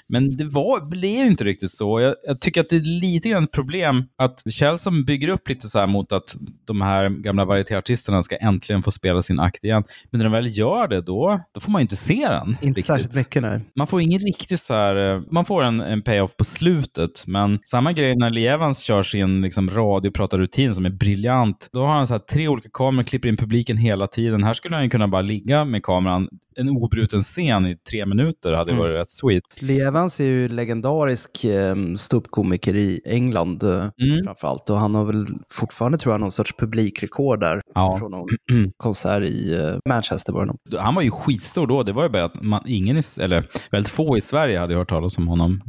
[0.08, 2.00] Men det var, blev inte riktigt så.
[2.02, 5.68] Jag, jag tycker att det är lite grann ett problem att Kjellson bygger upp lite
[5.68, 6.36] så här mot att
[6.68, 9.84] de här gamla varietéartisterna ska äntligen få spela sin akt igen.
[10.12, 12.48] Men när de väl gör det, då, då får man ju inte se den.
[12.50, 12.86] Inte riktigt.
[12.86, 13.62] särskilt mycket, nej.
[13.76, 17.60] Man får ingen riktig så här, eh, man får en, en payoff på slutet, men
[17.64, 21.70] samma grej när Lee Evans kör sin liksom, radiopratarrutin som är briljant.
[21.74, 24.44] Då har han så här, tre olika kameror, klipper in publiken hela tiden.
[24.44, 28.54] Här skulle han ju kunna bara ligga med kameran, en obruten scen i tre minuter
[28.54, 28.84] hade Mm.
[28.84, 29.44] varit rätt sweet.
[29.62, 33.70] Lee Evans är ju legendarisk um, ståuppkomiker i England eh,
[34.02, 34.24] Mm.
[34.26, 34.70] framförallt.
[34.70, 37.62] Och han har väl fortfarande, tror jag, någon sorts publikrekord där.
[37.76, 37.98] Ja.
[38.00, 38.28] Från någon
[38.78, 40.80] konsert i eh, Manchester var det.
[40.80, 41.84] Han var ju skitstor då.
[41.84, 44.90] Det var ju bara att man, ingen, i, eller väldigt få i Sverige hade hört
[44.90, 45.62] talas om honom.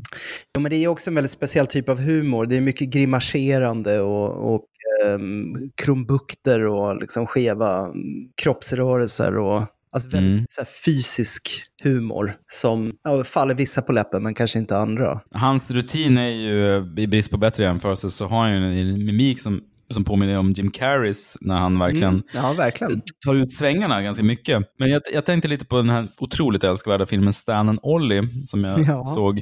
[0.54, 2.46] Ja, men det är också en väldigt speciell typ av humor.
[2.46, 4.64] Det är mycket grimaserande och, och
[5.08, 7.94] um, krumbukter och liksom skeva mm,
[8.42, 9.38] kroppsrörelser.
[9.38, 9.62] Och,
[9.92, 10.46] alltså väldigt Mm.
[10.48, 11.48] så här, fysisk
[11.82, 15.20] humor som ja, faller vissa på läppen men kanske inte andra.
[15.34, 19.40] Hans rutin är ju, i brist på bättre jämförelse, så har han ju en mimik
[19.40, 22.22] som, som påminner om Jim Carreys när han verkligen Mm.
[22.34, 23.02] Ja, verkligen.
[23.26, 24.62] tar ut svängarna ganska mycket.
[24.78, 28.64] Men jag, jag tänkte lite på den här otroligt älskvärda filmen Stan and Ollie som
[28.64, 29.04] jag Ja.
[29.04, 29.40] såg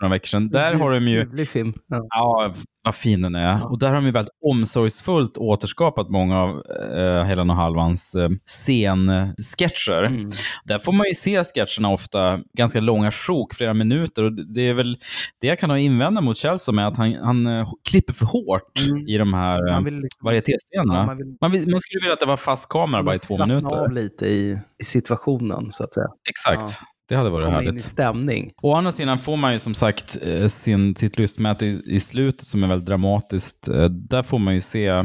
[0.00, 0.48] för några veckor sedan.
[0.48, 1.46] Där har de ju...
[1.46, 1.72] Film.
[1.88, 2.06] Ja.
[2.10, 3.70] Ja, vad fin den är.
[3.72, 6.62] Och där har de ju väldigt omsorgsfullt återskapat många av
[6.96, 10.02] eh, Helan och Halvans eh, scensketcher.
[10.04, 10.30] Mm.
[10.64, 14.24] Där får man ju se sketcherna ofta ganska långa sjok, flera minuter.
[14.24, 14.98] Och det är väl
[15.40, 18.80] det jag kan ha invända mot Chelsea med, att han, han eh, klipper för hårt
[19.08, 20.58] i de här eh, Man liksom-.
[20.70, 23.18] Ja, man, man vill- vill, man skulle vilja att det var fast kamera bara i
[23.18, 23.76] två minuter.
[23.76, 26.06] av lite i, i situationen, så att säga.
[26.30, 26.80] Exakt.
[27.10, 27.84] Det hade varit Komma in i härligt.
[27.84, 28.52] stämning.
[28.62, 32.46] Å andra sidan får man ju som sagt eh, sin, sitt lystmäte i, i slutet
[32.46, 33.68] som är väldigt dramatiskt.
[33.68, 35.04] Eh, Där får man ju se eh,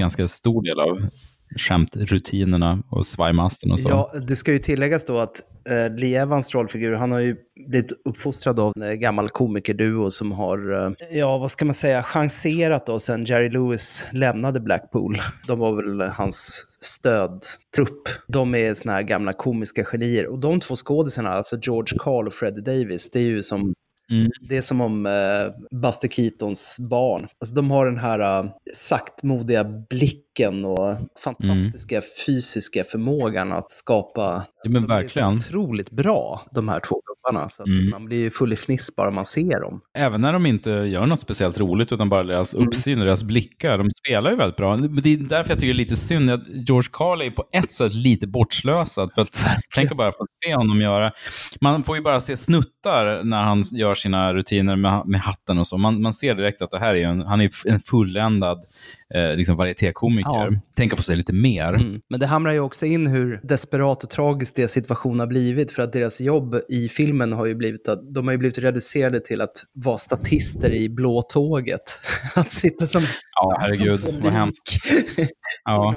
[0.00, 1.10] ganska stor del av
[1.56, 3.88] skämtrutinerna och svajmasten och så.
[3.88, 7.36] Ja, det ska ju tilläggas då att eh, Lee Evans rollfigur, han har ju
[7.68, 12.02] blivit uppfostrad av en eh, gammal komikerduo som har, eh, ja vad ska man säga,
[12.02, 15.16] chanserat då sen Jerry Lewis lämnade Blackpool.
[15.46, 18.08] De var väl hans stödtrupp.
[18.28, 20.26] De är såna här gamla komiska genier.
[20.26, 23.74] Och de två skådisarna, alltså George Carl och Freddie Davis, det är ju som
[24.12, 24.30] Mm.
[24.40, 27.28] Det är som om eh, Buster Keatons barn.
[27.40, 34.46] Alltså, de har den här uh, saktmodiga blicken och fantastiska fysiska förmågan att skapa.
[34.62, 35.40] Ja, men är verkligen.
[35.40, 37.48] så otroligt bra, de här två gubbarna.
[37.48, 37.90] Så att Mm.
[37.90, 39.80] man blir ju full i fniss bara man ser dem.
[39.98, 43.78] Även när de inte gör något speciellt roligt, utan bara deras uppsyn och deras blickar.
[43.78, 44.76] De spelar ju väldigt bra.
[44.76, 47.72] Det är därför jag tycker det är lite synd att George Carlin är på ett
[47.72, 49.12] sätt lite bortslösad.
[49.14, 51.12] För att tänk bara få se honom göra...
[51.60, 55.66] Man får ju bara se snuttar när han gör sina rutiner med, med hatten och
[55.66, 55.78] så.
[55.78, 58.58] Man, man ser direkt att det här är en, han är en fulländad
[59.14, 60.30] eh, liksom varietékomiker.
[60.30, 60.60] Ja.
[60.76, 61.74] Tänk att få se lite mer.
[61.74, 62.00] Mm.
[62.10, 65.72] Men det hamrar ju också in hur desperat och tragiskt deras situation har blivit.
[65.72, 69.20] För att deras jobb i filmen har ju blivit att de har ju blivit reducerade
[69.20, 72.00] till att vara statister i blå tåget.
[72.36, 73.02] Att sitta som,
[73.34, 74.62] Ja, herregud, som vad hemskt.
[75.64, 75.94] Ja.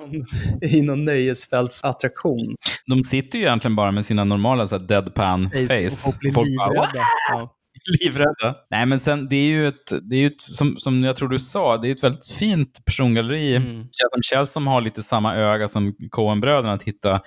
[0.62, 2.56] i någon nöjesfältsattraktion.
[2.88, 6.18] De sitter ju egentligen bara med sina normala så här, deadpan face.
[6.20, 6.86] Blir Folk bara.
[7.32, 7.58] Ja.
[8.04, 8.56] livrädda.
[8.72, 11.30] Nej, men sen, det är ju ett, det är ju ett som, som jag tror
[11.30, 13.56] du sa, det är ett väldigt fint persongalleri.
[13.56, 13.86] Mm.
[14.32, 17.22] Kjell som har lite samma öga som Coen-bröderna, att hitta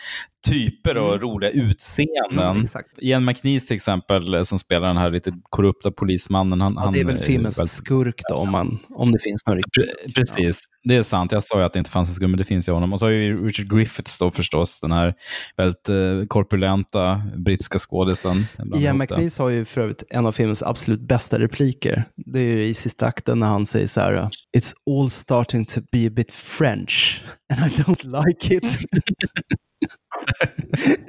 [0.46, 1.20] typer och Mm.
[1.20, 2.57] roliga utseenden.
[2.57, 2.66] Mm.
[2.98, 6.61] Ian McNeese till exempel, eh, som spelar den här lite korrupta polismannen.
[6.61, 9.57] Han, Ja, det är väl filmens väldigt- skurk då, om, man, om det finns någon
[9.57, 9.82] riktig.
[9.82, 11.32] Pre- Precis, det är sant.
[11.32, 12.92] Jag sa ju att det inte fanns en skum, men det finns i honom.
[12.92, 15.14] Och så har ju Richard Griffiths då förstås, den här
[15.57, 18.46] väldigt eh, korpulenta brittiska skådisen.
[18.76, 18.98] Ian.
[18.98, 22.05] McNeese har ju för övrigt en av filmens absolut bästa repliker.
[22.16, 25.80] Det är ju i sista akten när han säger så här, It's all starting to
[25.92, 28.78] be a bit French and I don't like it.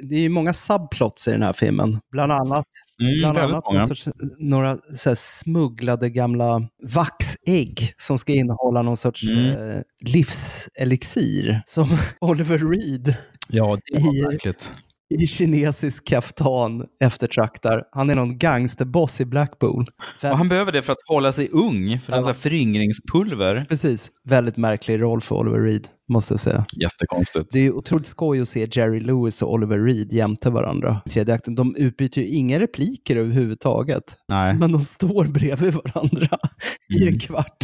[0.00, 2.00] det är ju många subplots i den här filmen.
[2.12, 2.66] Bland annat,
[3.02, 4.08] Mm, bland annat sorts,
[4.38, 9.70] några så här smugglade gamla vaxägg som ska innehålla någon sorts Mm.
[9.70, 11.88] eh, livselixir som
[12.20, 13.16] Oliver Reed
[13.48, 14.70] Ja, det var verkligt.
[15.08, 17.82] I kinesisk kaftan eftertraktar.
[17.92, 19.90] Han är någon gangsterboss i Blackpool.
[20.22, 23.66] Och han behöver det för att hålla sig ung, för sån här föryngringspulver.
[23.68, 24.10] Precis.
[24.24, 26.64] Väldigt märklig roll för Oliver Reed, måste jag säga.
[26.82, 27.46] Jättekonstigt.
[27.52, 31.02] Det är otroligt skoj att se Jerry Lewis och Oliver Reed jämte varandra.
[31.06, 31.54] i Tredje akten.
[31.54, 34.02] De utbyter ju inga repliker överhuvudtaget.
[34.28, 34.54] Nej.
[34.54, 36.38] Men de står bredvid varandra
[36.98, 37.14] i Mm.
[37.14, 37.56] en kvart.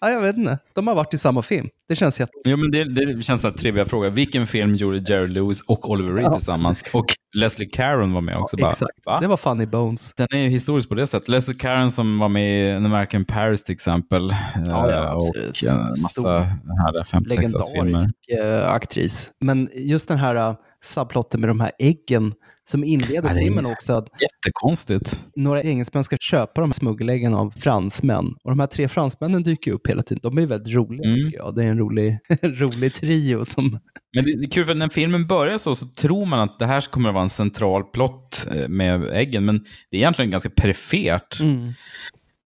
[0.00, 0.58] Ja, jag vet inte.
[0.74, 1.68] De har varit i samma film.
[1.88, 2.32] Det känns jätte...
[2.44, 4.10] Jo, men det, det känns som en trivia fråga.
[4.10, 6.32] Vilken film gjorde Jerry Lewis och Oliver Reed Ja.
[6.34, 6.84] tillsammans?
[6.92, 8.56] Och Leslie Caron var med också.
[8.56, 9.06] bara, Exakt.
[9.06, 9.20] va?
[9.20, 10.12] Det var Funny Bones.
[10.16, 11.28] Den är historisk på det sättet.
[11.28, 14.34] Leslie Caron som var med i An American Paris till exempel.
[14.66, 15.62] Ja, ja, eh, och absolut.
[15.78, 16.38] en massa Stor.
[16.84, 17.84] härliga 50-60-talsfilmer.
[17.84, 19.30] legendarisk eh, aktris.
[19.40, 22.32] Men just den här subplotten med de här äggen
[22.70, 23.92] som inleder Ja, filmen också.
[23.92, 25.20] Att Jättekonstigt.
[25.36, 28.26] några engelsmän ska köpa de här smuggeläggen av fransmän.
[28.44, 30.20] Och de här tre fransmännen dyker upp hela tiden.
[30.22, 31.24] De är väldigt roliga Mm.
[31.26, 31.54] tycker jag.
[31.54, 33.78] Det är en rolig, rolig trio som...
[34.16, 36.80] Men det är kul för när filmen börjar så, så tror man att det här
[36.90, 39.58] kommer att vara en central plott eh, med äggen, men
[39.90, 41.40] det är egentligen ganska perifert.
[41.40, 41.46] Eh,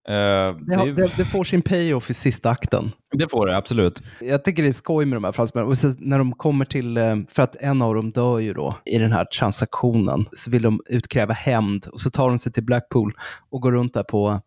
[0.08, 2.92] Det, det, har, det, det får sin payoff i sista akten.
[3.12, 4.02] det får det, absolut.
[4.20, 5.68] Jag tycker det är skoj med de här fransmännen.
[5.68, 8.74] Och så när de kommer till, eh, för att en av dem dör ju då
[8.84, 11.86] i den här transaktionen, så vill de utkräva hämnd.
[11.92, 13.12] Och så tar de sig till Blackpool
[13.50, 14.40] och går runt där på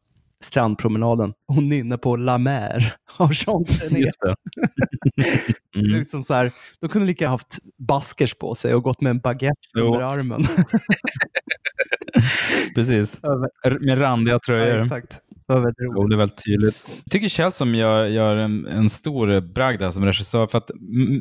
[0.44, 4.16] strandpromenaden och nynnar på La Mer av Jean Trenet.
[5.76, 6.00] Mm.
[6.00, 6.52] Liksom så här,
[6.82, 7.58] de kunde lika haft
[7.88, 9.86] baskers på sig och gått med en baguette Jo.
[9.86, 10.46] under armen.
[12.76, 13.20] Precis.
[13.82, 14.68] Med randiga tröjor.
[14.68, 15.20] Ja, exakt.
[15.52, 15.76] Roligt.
[15.80, 16.86] Jo, det är väldigt tydligt.
[16.88, 20.48] Jag tycker Kjell som gör, gör en, en stor bragd här som regissör.
[20.48, 20.72] För att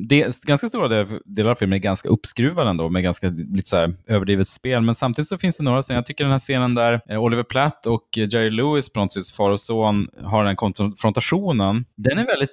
[0.08, 3.76] det, ganska stora del- delar av filmen är ganska uppskruvade ändå, med ganska lite så
[3.76, 4.82] här överdrivet spel.
[4.82, 5.98] Men samtidigt så finns det några scener.
[5.98, 9.28] Jag tycker den här scenen där eh, Oliver Platt och Jerry Lewis, på något sätt
[9.28, 11.84] far och son, har den konfrontationen.
[11.96, 12.52] Den är väldigt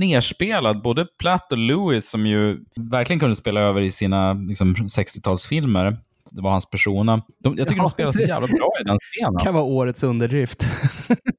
[0.00, 0.82] nerspelad.
[0.82, 5.96] Både Platt och Lewis, som ju verkligen kunde spela över i sina liksom, 60-talsfilmer.
[6.36, 7.16] Det var hans persona.
[7.44, 9.38] De, jag tycker Ja, de spelar så det- jävla bra i den scenen.
[9.38, 10.64] kan vara årets underdrift.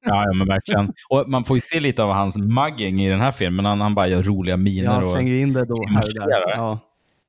[0.05, 0.91] Ja, ja, men verkligen.
[1.09, 3.65] Och man får ju se lite av hans mugging i den här filmen.
[3.65, 4.83] Han, han bara gör roliga miner.
[4.83, 6.49] Ja, han och slänger in det då här och där.
[6.55, 6.79] Ja.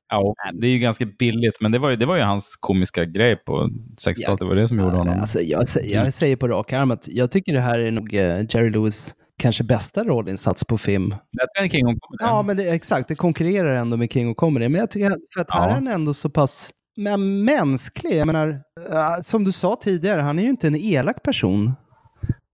[0.09, 3.05] Ja, det är ju ganska billigt, men det var ju, det var ju hans komiska
[3.05, 3.69] grej på
[4.07, 4.39] 60-talet.
[4.39, 5.19] Det var det som gjorde honom...
[5.19, 8.13] Alltså, jag, sä- jag säger på rak arm att jag tycker det här är nog
[8.13, 11.09] eh, Jerry Lewis kanske bästa rollinsats på film.
[11.09, 12.17] Bättre än King of Comedy.
[12.19, 13.07] Ja, men det, exakt.
[13.07, 14.69] Det konkurrerar ändå med King of Comedy.
[14.69, 15.69] Men jag tycker för att här Ja.
[15.69, 18.17] är han ändå så pass men, mänsklig.
[18.17, 21.73] Jag menar, eh, som du sa tidigare, han är ju inte en elak person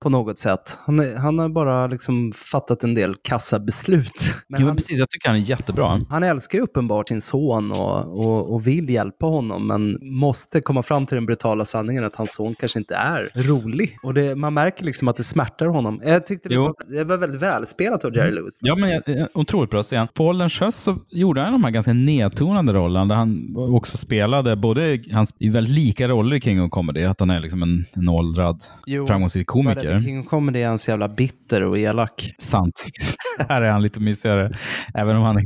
[0.01, 0.77] på något sätt.
[0.85, 4.33] Han, är, han har bara liksom fattat en del kassabeslut.
[4.47, 4.99] Men jo, han, precis.
[4.99, 5.99] Jag tycker han är jättebra.
[6.09, 10.83] han älskar ju uppenbart sin son och, och, och vill hjälpa honom, men måste komma
[10.83, 13.97] fram till den brutala sanningen att hans son kanske inte är rolig.
[14.03, 16.01] Och det, man märker liksom att det smärtar honom.
[16.05, 18.57] Jag tyckte det, var, det var väldigt välspelat av Jerry Lewis.
[18.61, 20.07] Ja, men jag- otroligt bra scen.
[20.13, 24.55] På ålderns höst så gjorde han de här ganska nedtonade rollerna där han också spelade
[24.55, 27.85] både, han är väldigt lika roller i King of Comedy, att han är liksom en,
[27.93, 29.90] en åldrad Jo, framgångsrik komiker.
[29.95, 32.31] Att King Comedy är han så jävla bitter och elak.
[32.39, 32.85] Sant.
[33.49, 34.51] Här är han lite mysigare.
[34.93, 35.43] Även om han är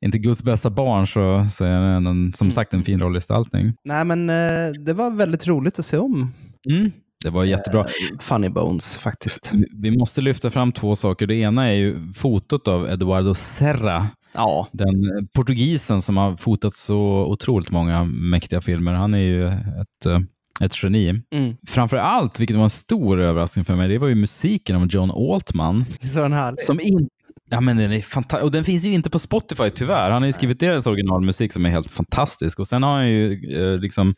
[0.04, 3.72] inte Guds bästa barn så, så är han en, som sagt en fin rollgestaltning.
[3.84, 6.32] Nej, men eh, det var väldigt roligt att se om.
[6.70, 6.90] Mm.
[7.24, 7.86] Det var jättebra.
[8.20, 9.50] Funny Bones faktiskt.
[9.82, 11.26] Vi- måste lyfta fram två saker.
[11.26, 14.08] Det ena är ju fotot av Eduardo Serra.
[14.34, 14.68] Ja.
[14.72, 16.96] Den eh, portugisen som har fotat så
[17.26, 18.92] otroligt många mäktiga filmer.
[18.94, 20.18] Han är ju ett, eh,
[20.60, 21.22] ett geni.
[21.34, 21.56] Mm.
[21.66, 25.10] Framför allt, vilket var en stor överraskning för mig, det var ju musiken av John
[25.10, 25.84] Altman.
[26.14, 26.60] Var den härlig?
[26.60, 27.08] Som in...
[27.50, 28.44] Ja, men den är fantastisk.
[28.44, 30.10] Och den finns ju inte på Spotify tyvärr.
[30.10, 32.58] Han har ju skrivit deras originalmusik som är helt fantastisk.
[32.58, 34.14] Och sen har han ju eh, liksom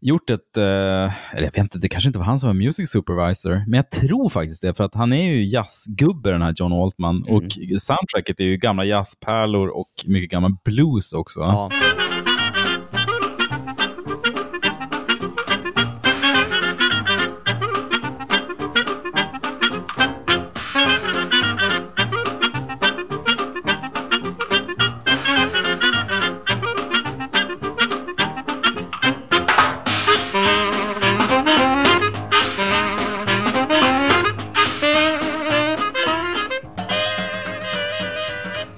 [0.00, 2.90] gjort ett, eh, eller jag vet inte, det kanske inte var han som var music
[2.90, 6.72] supervisor, men jag tror faktiskt det, för att han är ju jazzgubbe den här John
[6.72, 7.22] Altman.
[7.22, 7.42] Och
[7.78, 11.40] soundtracket är ju gamla jazzpärlor och mycket gammal blues också.
[11.40, 11.70] Ja.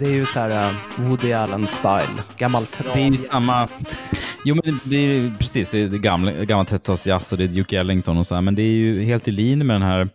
[0.00, 2.22] Det är ju så här eh, Woody Allen-style.
[2.38, 3.68] Gammalt Det är ju samma...
[4.44, 5.70] Jo, men det, är precis.
[5.70, 8.62] Det är gamla, gamla 30-talsjazz och det är Duke Ellington och så här, men det
[8.62, 10.08] är ju helt i linje med den här,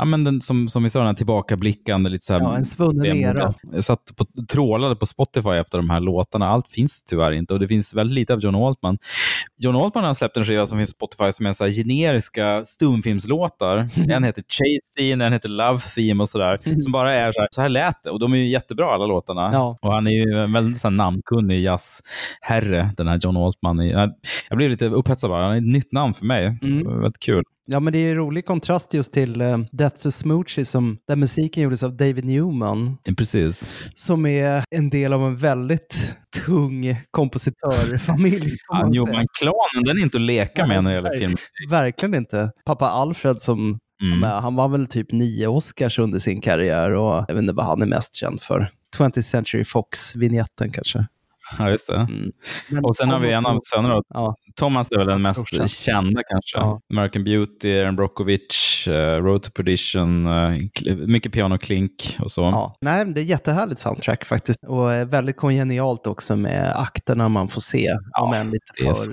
[0.00, 2.40] ja men den, som, som vi sa, den här tillbakablickande, lite så här...
[2.40, 3.54] Ja, en svunnen era.
[3.72, 6.48] Jag satt på, trålade på Spotify efter de här låtarna.
[6.48, 8.98] Allt finns tyvärr inte och det finns väldigt lite av John Altman.
[9.58, 13.88] John Altman har släppt en skiva som finns på Spotify som är så generiska stumfilmslåtar.
[14.10, 16.60] En heter Chase Scene, en heter Love Theme och sådär.
[16.80, 18.10] Som bara är så här, så här lät det.
[18.10, 19.50] Och de är ju jättebra alla låtarna.
[19.52, 19.76] Ja.
[19.82, 23.88] Och han är ju en väldigt så här, namnkunnig jazzherre, den här John Altman.
[23.88, 24.12] Jag,
[24.50, 25.42] blev lite upphetsad bara.
[25.42, 26.58] Han är ett nytt namn för mig.
[26.62, 27.00] Mm.
[27.00, 27.44] Väldigt kul.
[27.66, 31.16] Ja, men det är en rolig kontrast just till eh, Death to Smoochie, som, där
[31.16, 33.70] musiken gjordes av David Newman, Precis.
[33.94, 38.56] som är en del av en väldigt tung kompositörfamilj.
[38.68, 38.88] Ja.
[38.88, 41.34] Newman-klanen, den är inte att leka med när det gäller film.
[41.70, 42.50] Verkligen inte.
[42.64, 44.22] Pappa Alfred som Mm.
[44.22, 47.82] han var väl typ nio Oscars under sin karriär och jag vet inte vad han
[47.82, 48.70] är mest känd för.
[48.98, 51.06] 20th Century Fox-vinjetten kanske.
[51.58, 51.96] Ja, just det.
[51.96, 52.84] Mm.
[52.84, 54.02] Och sen har vi en av sönerna.
[54.14, 54.34] Ja.
[54.56, 56.58] Thomas är väl den mest kända kanske.
[56.58, 56.80] Ja.
[56.92, 62.42] American Beauty, Aaron Brockovich, uh, Road to Perdition, kl- mycket piano klink och så.
[62.42, 62.74] Ja.
[62.80, 64.64] Nej, det är jättehärligt soundtrack faktiskt.
[64.66, 67.88] Och eh, väldigt kongenialt också med akterna man får se,
[68.20, 69.10] om än lite för så.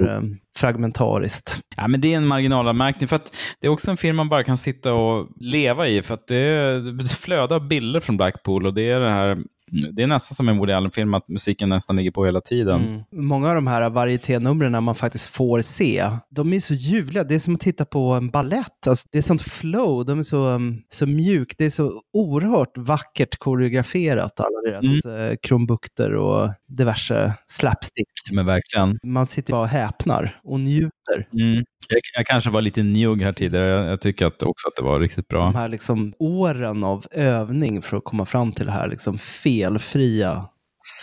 [0.58, 1.60] fragmentariskt.
[1.78, 4.44] Ja, men det är en marginalanmärkning för att det är också en film man bara
[4.44, 8.74] kan sitta och leva i för att det, är, det flödar bilder från Blackpool och
[8.74, 9.38] det är det här
[9.72, 12.82] det är nästan som en Woody Allen-film att musiken nästan ligger på hela tiden.
[12.82, 13.02] Mm.
[13.12, 17.24] Många av de här varieténumren man faktiskt får se, de är så ljuvliga.
[17.24, 18.88] Det är som att titta på en ballett.
[18.88, 21.58] Alltså, det är sånt flow, de är så, um, så mjukt.
[21.58, 28.08] Det är så oerhört vackert koreograferat, alla deras eh, krumbukter och diverse slapstick.
[28.32, 28.98] Men verkligen.
[29.04, 30.97] Man sitter bara och häpnar och njuter.
[31.34, 31.56] Mm.
[31.90, 33.68] Jag, jag kanske var lite njugg här tidigare.
[33.68, 35.42] Jag, jag tycker att också att det var riktigt bra.
[35.42, 40.46] De här liksom åren av övning för att komma fram till det här liksom felfria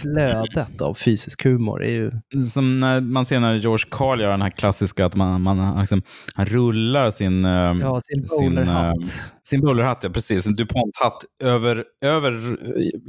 [0.02, 2.10] flödet av fysisk humor är ju...
[2.44, 6.02] Som när man ser när George Carl gör den här klassiska, att man, man liksom,
[6.34, 7.44] han rullar sin...
[7.44, 9.33] eh, Ja, sin bowlerhatt.
[9.48, 10.46] Sin bowlerhatt, ja precis.
[10.46, 12.56] En DuPont-hatt över, över,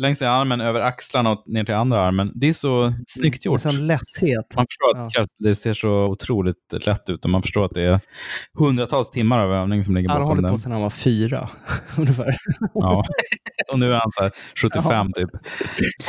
[0.01, 2.31] längs ena armen, över axlarna och ner till andra armen.
[2.35, 3.65] Det är så snyggt gjort.
[3.65, 4.53] En sån lätthet.
[4.55, 6.55] Man förstår att det krävs- det ser så otroligt
[6.85, 7.99] lätt ut och man förstår att det är
[8.59, 10.53] hundratals timmar av övning som ligger Han har bakom hållit den.
[10.53, 11.49] på sedan han var fyra,
[11.97, 12.35] ungefär.
[12.73, 13.03] Ja.
[13.71, 14.31] Och nu är han så här
[14.61, 15.07] 75 Ja.
[15.15, 15.29] typ.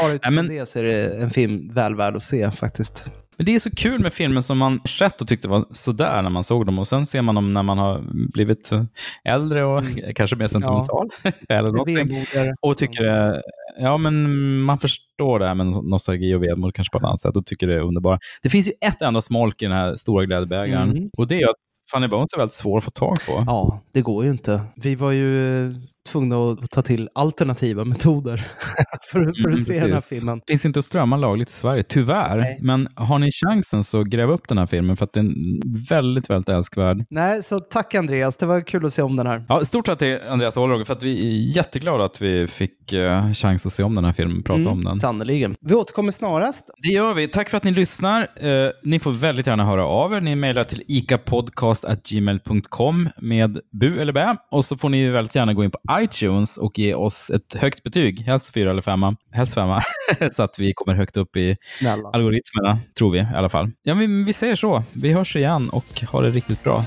[0.01, 3.11] Bara utifrån det så är det en film väl värd att se faktiskt.
[3.37, 6.31] Men det är så kul med filmer som man sett och tyckte var sådär när
[6.31, 8.71] man såg dem och sen ser man dem när man har blivit
[9.25, 9.83] äldre och
[10.15, 11.09] kanske mer sentimental.
[11.49, 12.27] eller någonting.
[12.61, 13.43] Och tycker
[13.79, 17.37] ja men man förstår det här med nostalgi och vemod kanske på ett annat sätt
[17.37, 18.21] och tycker det är underbart.
[18.43, 21.11] Det finns ju ett enda smolk i den här stora glädjebägaren Mm.
[21.19, 21.57] och det är att
[21.93, 23.45] Funny Bones är väldigt svår att få tag på.
[23.47, 24.63] Ja, det går ju inte.
[24.77, 25.75] Vi var ju
[26.07, 28.47] tvungna att ta till alternativa metoder
[29.13, 30.19] för, för att Mm, se den här precis.
[30.19, 30.41] filmen.
[30.49, 32.39] Finns inte att strömma lagligt i Sverige, tyvärr.
[32.39, 32.59] Nej.
[32.63, 36.31] Men har ni chansen så gräv upp den här filmen för att den är väldigt,
[36.31, 37.05] väldigt älskvärd.
[37.11, 39.45] Nej, så tack Andreas, det var kul att se om den här.
[39.49, 43.33] Ja, stort tack till Andreas Ålroger för att vi är jätteglada att vi fick uh,
[43.33, 45.01] chans att se om den här filmen prata Mm, om den.
[45.01, 45.55] Sannerligen.
[45.61, 46.65] Vi återkommer snarast.
[46.83, 47.29] Det gör vi.
[47.29, 48.21] Tack för att ni lyssnar.
[48.21, 48.27] Eh,
[48.85, 50.21] ni får väldigt gärna höra av er.
[50.21, 54.37] Ni mejlar till icapodcast.gmail.com med bu eller bä.
[54.51, 57.83] Och så får ni väldigt gärna gå in på iTunes och ge oss ett högt
[57.83, 58.21] betyg.
[58.21, 59.17] Helst fyra eller femma.
[59.33, 59.83] Helst femma.
[60.31, 62.11] så att vi kommer högt upp i Snälla.
[62.13, 63.71] algoritmerna, tror vi i alla fall.
[63.83, 64.83] Ja, men vi säger så.
[64.93, 66.85] Vi hörs igen och ha det riktigt bra.